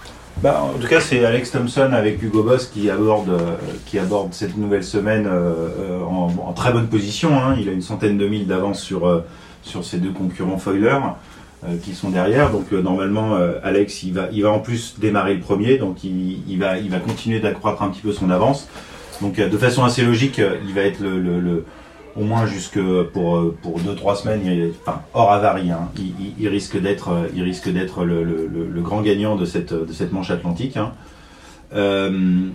Bah, 0.44 0.64
En 0.64 0.78
tout 0.78 0.88
cas, 0.88 1.00
c'est 1.00 1.24
Alex 1.24 1.52
Thompson 1.52 1.92
avec 1.94 2.22
Hugo 2.22 2.44
Boss 2.44 2.68
qui 2.68 2.90
aborde, 2.90 3.30
euh, 3.30 3.56
qui 3.86 4.00
aborde 4.00 4.34
cette 4.34 4.58
nouvelle 4.58 4.84
semaine 4.84 5.28
euh, 5.28 5.70
euh, 5.80 6.04
en, 6.04 6.52
très 6.52 6.74
bonne 6.74 6.88
position. 6.88 7.40
Hein. 7.40 7.56
Il 7.58 7.70
a 7.70 7.72
une 7.72 7.82
centaine 7.82 8.18
de 8.18 8.28
milles 8.28 8.48
d'avance 8.48 8.82
sur, 8.82 9.24
sur 9.64 9.86
ses 9.86 9.98
deux 9.98 10.12
concurrents 10.12 10.58
foilers 10.58 11.00
qui 11.84 11.94
sont 11.94 12.10
derrière. 12.10 12.52
Donc 12.52 12.72
normalement, 12.72 13.38
Alex, 13.64 14.04
il 14.04 14.14
va, 14.14 14.30
il 14.32 14.44
va 14.44 14.52
en 14.52 14.60
plus 14.60 14.96
démarrer 15.00 15.36
le 15.36 15.40
premier, 15.40 15.78
donc 15.78 16.04
il, 16.04 16.58
va, 16.58 16.78
il 16.78 16.90
va 16.90 17.00
continuer 17.00 17.40
d'accroître 17.40 17.82
un 17.84 17.90
petit 17.90 18.02
peu 18.02 18.14
son 18.14 18.30
avance. 18.30 18.68
Donc 19.22 19.40
de 19.40 19.58
façon 19.58 19.84
assez 19.84 20.04
logique, 20.04 20.42
il 20.68 20.74
va 20.74 20.82
être 20.82 21.02
le, 21.02 21.64
au 22.16 22.24
moins 22.24 22.46
jusque 22.46 22.80
pour 23.14 23.38
euh, 23.38 23.58
pour 23.62 23.80
deux 23.80 23.96
trois 23.96 24.16
semaines, 24.16 24.42
hors 25.14 25.32
avarie, 25.32 25.72
hein, 25.72 25.90
il, 26.40 26.48
risque 26.48 26.80
d'être 26.80 27.10
euh, 27.12 28.06
le, 28.06 28.82
grand 28.82 29.02
gagnant 29.02 29.36
de 29.36 29.46
cette 29.46 29.74
de 29.74 29.94
cette 29.94 30.12
manche 30.12 30.32
atlantique. 30.32 30.78
Hein. 30.78 30.94
Euh, 31.74 32.50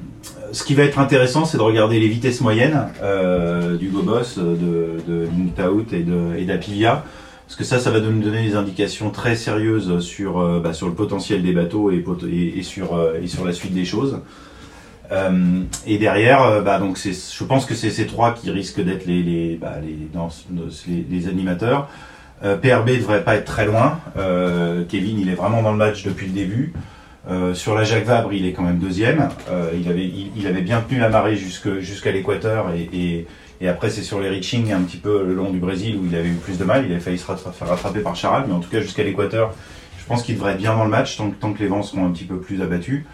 ce 0.52 0.64
qui 0.64 0.74
va 0.74 0.82
être 0.82 0.98
intéressant, 0.98 1.44
c'est 1.44 1.56
de 1.56 1.62
regarder 1.62 1.98
les 1.98 2.08
vitesses 2.08 2.40
moyennes 2.40 2.88
euh, 3.02 3.76
du 3.76 3.88
Gobos, 3.88 4.36
de, 4.36 5.00
de 5.06 5.94
et 5.94 6.02
de 6.02 6.36
et 6.36 6.44
d'Apilia, 6.44 7.04
parce 7.46 7.56
que 7.56 7.64
ça, 7.64 7.78
ça 7.78 7.90
va 7.90 8.00
nous 8.00 8.20
donner 8.20 8.42
des 8.42 8.56
indications 8.56 9.10
très 9.10 9.36
sérieuses 9.36 10.00
sur 10.00 10.60
bah, 10.60 10.72
sur 10.72 10.88
le 10.88 10.94
potentiel 10.94 11.42
des 11.42 11.52
bateaux 11.52 11.90
et, 11.90 12.02
sur 12.62 13.00
et 13.22 13.26
sur 13.28 13.44
la 13.44 13.52
suite 13.52 13.72
des 13.72 13.84
choses. 13.84 14.20
Euh, 15.12 15.62
et 15.86 15.98
derrière, 15.98 16.42
euh, 16.42 16.62
bah, 16.62 16.78
donc 16.78 16.98
je 16.98 17.44
pense 17.44 17.66
que 17.66 17.74
c'est 17.74 17.90
ces 17.90 18.06
trois 18.06 18.34
qui 18.34 18.50
risquent 18.50 18.82
d'être 18.82 19.06
les, 19.06 19.22
les, 19.22 19.56
bah, 19.56 19.74
les, 19.82 19.96
les, 21.08 21.28
animateurs. 21.28 21.88
Euh, 22.44 22.56
PRB 22.56 22.98
devrait 22.98 23.24
pas 23.24 23.36
être 23.36 23.44
très 23.44 23.66
loin. 23.66 24.00
Euh, 24.16 24.84
Kevin, 24.88 25.18
il 25.18 25.28
est 25.28 25.34
vraiment 25.34 25.62
dans 25.62 25.72
le 25.72 25.78
match 25.78 26.04
depuis 26.04 26.26
le 26.26 26.32
début. 26.32 26.72
Euh, 27.28 27.54
sur 27.54 27.74
la 27.74 27.82
Jacques 27.82 28.04
Vabre, 28.04 28.32
il 28.32 28.46
est 28.46 28.52
quand 28.52 28.62
même 28.62 28.78
deuxième. 28.78 29.28
Euh, 29.50 29.70
il, 29.74 29.88
avait, 29.88 30.08
il, 30.36 30.46
avait 30.46 30.60
bien 30.60 30.80
tenu 30.80 31.00
la 31.00 31.08
marée 31.08 31.36
jusqu'à 31.36 32.12
l'équateur 32.12 32.66
et, 32.74 33.26
et, 33.60 33.68
après 33.68 33.90
c'est 33.90 34.02
sur 34.02 34.20
les 34.20 34.28
reaching 34.28 34.72
un 34.72 34.82
petit 34.82 34.96
peu 34.96 35.24
le 35.24 35.34
long 35.34 35.50
du 35.50 35.58
Brésil 35.58 35.98
où 36.00 36.06
il 36.06 36.14
avait 36.14 36.28
eu 36.28 36.34
plus 36.34 36.58
de 36.58 36.64
mal. 36.64 36.84
Il 36.86 36.92
avait 36.92 37.00
failli 37.00 37.18
se 37.18 37.24
faire 37.24 37.68
rattraper 37.68 38.00
par 38.00 38.16
Charal, 38.16 38.44
mais 38.46 38.54
en 38.54 38.60
tout 38.60 38.70
cas 38.70 38.80
jusqu'à 38.80 39.02
l'équateur, 39.02 39.52
je 39.98 40.04
pense 40.06 40.22
qu'il 40.22 40.36
devrait 40.36 40.52
être 40.52 40.58
bien 40.58 40.76
dans 40.76 40.84
le 40.84 40.90
match 40.90 41.16
tant, 41.16 41.52
que 41.52 41.58
les 41.58 41.66
vents 41.66 41.82
seront 41.82 42.06
un 42.06 42.10
petit 42.10 42.24
peu 42.24 42.36
plus 42.36 42.62
abattus. 42.62 43.04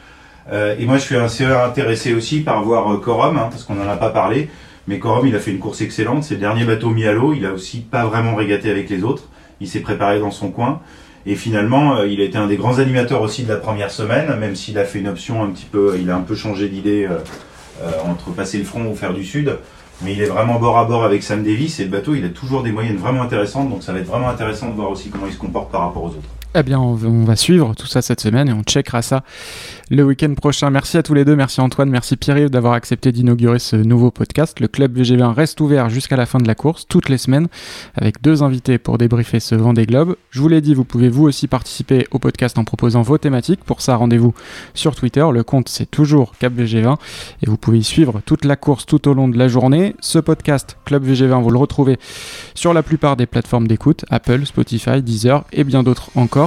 Euh, 0.50 0.76
et 0.78 0.84
moi, 0.84 0.98
je 0.98 1.02
suis 1.02 1.16
assez 1.16 1.44
intéressé 1.44 2.12
aussi 2.12 2.40
par 2.40 2.62
voir 2.62 3.00
Corum, 3.00 3.38
hein, 3.38 3.48
parce 3.50 3.64
qu'on 3.64 3.76
n'en 3.76 3.88
a 3.88 3.96
pas 3.96 4.10
parlé. 4.10 4.50
Mais 4.88 4.98
Corum, 4.98 5.26
il 5.26 5.34
a 5.34 5.38
fait 5.38 5.52
une 5.52 5.58
course 5.58 5.80
excellente. 5.80 6.24
C'est 6.24 6.34
le 6.34 6.40
dernier 6.40 6.64
bateau 6.64 6.90
mis 6.90 7.06
à 7.06 7.12
l'eau. 7.12 7.32
Il 7.32 7.46
a 7.46 7.52
aussi 7.52 7.80
pas 7.80 8.04
vraiment 8.04 8.34
régaté 8.34 8.70
avec 8.70 8.90
les 8.90 9.04
autres. 9.04 9.28
Il 9.60 9.68
s'est 9.68 9.80
préparé 9.80 10.18
dans 10.18 10.30
son 10.30 10.50
coin. 10.50 10.82
Et 11.24 11.34
finalement, 11.34 11.96
euh, 11.96 12.06
il 12.06 12.20
a 12.20 12.24
été 12.24 12.36
un 12.36 12.46
des 12.46 12.56
grands 12.56 12.78
animateurs 12.78 13.22
aussi 13.22 13.44
de 13.44 13.48
la 13.48 13.56
première 13.56 13.90
semaine, 13.90 14.36
même 14.38 14.56
s'il 14.56 14.78
a 14.78 14.84
fait 14.84 14.98
une 14.98 15.08
option 15.08 15.42
un 15.42 15.48
petit 15.48 15.66
peu, 15.70 15.96
il 15.98 16.10
a 16.10 16.16
un 16.16 16.20
peu 16.20 16.34
changé 16.34 16.68
d'idée 16.68 17.08
euh, 17.08 17.90
entre 18.04 18.30
passer 18.32 18.58
le 18.58 18.64
front 18.64 18.84
ou 18.84 18.94
faire 18.94 19.14
du 19.14 19.24
sud. 19.24 19.56
Mais 20.00 20.12
il 20.12 20.22
est 20.22 20.26
vraiment 20.26 20.58
bord 20.58 20.78
à 20.78 20.84
bord 20.84 21.04
avec 21.04 21.22
Sam 21.22 21.44
Davis 21.44 21.78
et 21.78 21.84
le 21.84 21.90
bateau, 21.90 22.14
il 22.14 22.24
a 22.24 22.30
toujours 22.30 22.62
des 22.62 22.72
moyennes 22.72 22.96
vraiment 22.96 23.22
intéressantes. 23.22 23.68
Donc 23.68 23.82
ça 23.82 23.92
va 23.92 24.00
être 24.00 24.06
vraiment 24.06 24.28
intéressant 24.28 24.70
de 24.70 24.74
voir 24.74 24.90
aussi 24.90 25.10
comment 25.10 25.26
il 25.26 25.32
se 25.32 25.38
comporte 25.38 25.70
par 25.70 25.82
rapport 25.82 26.04
aux 26.04 26.08
autres. 26.08 26.41
Eh 26.54 26.62
bien, 26.62 26.78
on 26.78 26.94
va 26.94 27.34
suivre 27.34 27.74
tout 27.74 27.86
ça 27.86 28.02
cette 28.02 28.20
semaine 28.20 28.46
et 28.46 28.52
on 28.52 28.62
checkera 28.62 29.00
ça 29.00 29.24
le 29.88 30.04
week-end 30.04 30.34
prochain. 30.34 30.68
Merci 30.68 30.98
à 30.98 31.02
tous 31.02 31.14
les 31.14 31.24
deux, 31.24 31.34
merci 31.34 31.62
Antoine, 31.62 31.88
merci 31.88 32.16
Pierre-Yves 32.16 32.50
d'avoir 32.50 32.74
accepté 32.74 33.10
d'inaugurer 33.10 33.58
ce 33.58 33.76
nouveau 33.76 34.10
podcast. 34.10 34.60
Le 34.60 34.68
club 34.68 34.98
VG20 34.98 35.32
reste 35.32 35.60
ouvert 35.62 35.88
jusqu'à 35.88 36.16
la 36.16 36.26
fin 36.26 36.38
de 36.38 36.46
la 36.46 36.54
course, 36.54 36.86
toutes 36.86 37.08
les 37.08 37.16
semaines, 37.16 37.48
avec 37.94 38.20
deux 38.20 38.42
invités 38.42 38.76
pour 38.76 38.98
débriefer 38.98 39.40
ce 39.40 39.54
Vendée 39.54 39.86
Globe. 39.86 40.16
Je 40.30 40.40
vous 40.40 40.48
l'ai 40.48 40.60
dit, 40.60 40.74
vous 40.74 40.84
pouvez 40.84 41.08
vous 41.08 41.24
aussi 41.24 41.46
participer 41.46 42.06
au 42.10 42.18
podcast 42.18 42.58
en 42.58 42.64
proposant 42.64 43.00
vos 43.00 43.16
thématiques. 43.16 43.64
Pour 43.64 43.80
ça, 43.80 43.96
rendez-vous 43.96 44.34
sur 44.74 44.94
Twitter. 44.94 45.26
Le 45.32 45.42
compte, 45.42 45.70
c'est 45.70 45.90
toujours 45.90 46.34
Cap 46.38 46.52
VG20 46.52 46.96
et 47.42 47.46
vous 47.46 47.56
pouvez 47.56 47.78
y 47.78 47.84
suivre 47.84 48.20
toute 48.26 48.44
la 48.44 48.56
course 48.56 48.84
tout 48.84 49.08
au 49.08 49.14
long 49.14 49.28
de 49.28 49.38
la 49.38 49.48
journée. 49.48 49.94
Ce 50.00 50.18
podcast, 50.18 50.76
Club 50.84 51.06
VG20, 51.06 51.42
vous 51.42 51.50
le 51.50 51.58
retrouvez 51.58 51.98
sur 52.54 52.74
la 52.74 52.82
plupart 52.82 53.16
des 53.16 53.26
plateformes 53.26 53.66
d'écoute, 53.66 54.04
Apple, 54.10 54.44
Spotify, 54.44 55.02
Deezer 55.02 55.44
et 55.52 55.64
bien 55.64 55.82
d'autres 55.82 56.10
encore. 56.14 56.41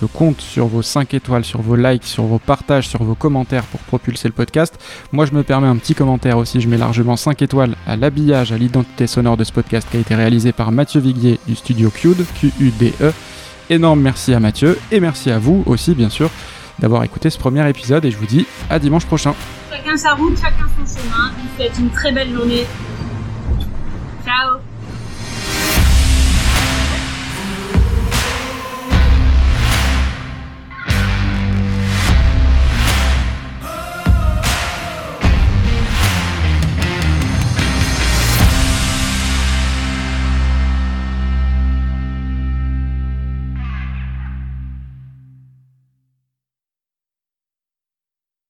Je 0.00 0.06
compte 0.06 0.40
sur 0.40 0.66
vos 0.66 0.82
5 0.82 1.12
étoiles, 1.14 1.44
sur 1.44 1.60
vos 1.60 1.74
likes, 1.74 2.04
sur 2.04 2.24
vos 2.24 2.38
partages, 2.38 2.88
sur 2.88 3.02
vos 3.02 3.14
commentaaires 3.14 3.64
pour 3.64 3.80
propulser 3.80 4.28
le 4.28 4.34
podcast. 4.34 4.78
Moi, 5.12 5.26
je 5.26 5.32
me 5.32 5.42
permets 5.42 5.66
un 5.66 5.76
petit 5.76 5.94
commentaire 5.94 6.38
aussi. 6.38 6.60
Je 6.60 6.68
mets 6.68 6.76
largement 6.76 7.16
5 7.16 7.42
étoiles 7.42 7.74
à 7.86 7.96
l'habillage, 7.96 8.52
à 8.52 8.58
l'identité 8.58 9.06
sonore 9.06 9.36
de 9.36 9.44
ce 9.44 9.52
podcast 9.52 9.88
qui 9.90 9.96
a 9.96 10.00
été 10.00 10.14
réalisé 10.14 10.52
par 10.52 10.70
Mathieu 10.70 11.00
Viguier 11.00 11.40
du 11.46 11.56
studio 11.56 11.90
QUD, 11.90 12.24
Q-U-D-E. 12.40 13.12
Énorme 13.70 14.00
merci 14.00 14.32
à 14.32 14.40
Mathieu 14.40 14.78
et 14.92 15.00
merci 15.00 15.30
à 15.30 15.38
vous 15.38 15.62
aussi, 15.66 15.94
bien 15.94 16.08
sûr, 16.08 16.30
d'avoir 16.78 17.02
écouté 17.02 17.28
ce 17.28 17.38
premier 17.38 17.68
épisode. 17.68 18.04
Et 18.04 18.10
je 18.10 18.16
vous 18.18 18.26
dis 18.26 18.46
à 18.70 18.78
dimanche 18.78 19.06
prochain. 19.06 19.34
Chacun 19.70 19.96
sa 19.96 20.14
route, 20.14 20.38
chacun 20.38 20.66
son 20.78 21.00
chemin. 21.00 21.32
Vous 21.36 21.56
souhaite 21.56 21.78
une 21.78 21.90
très 21.90 22.12
belle 22.12 22.32
journée 22.32 22.64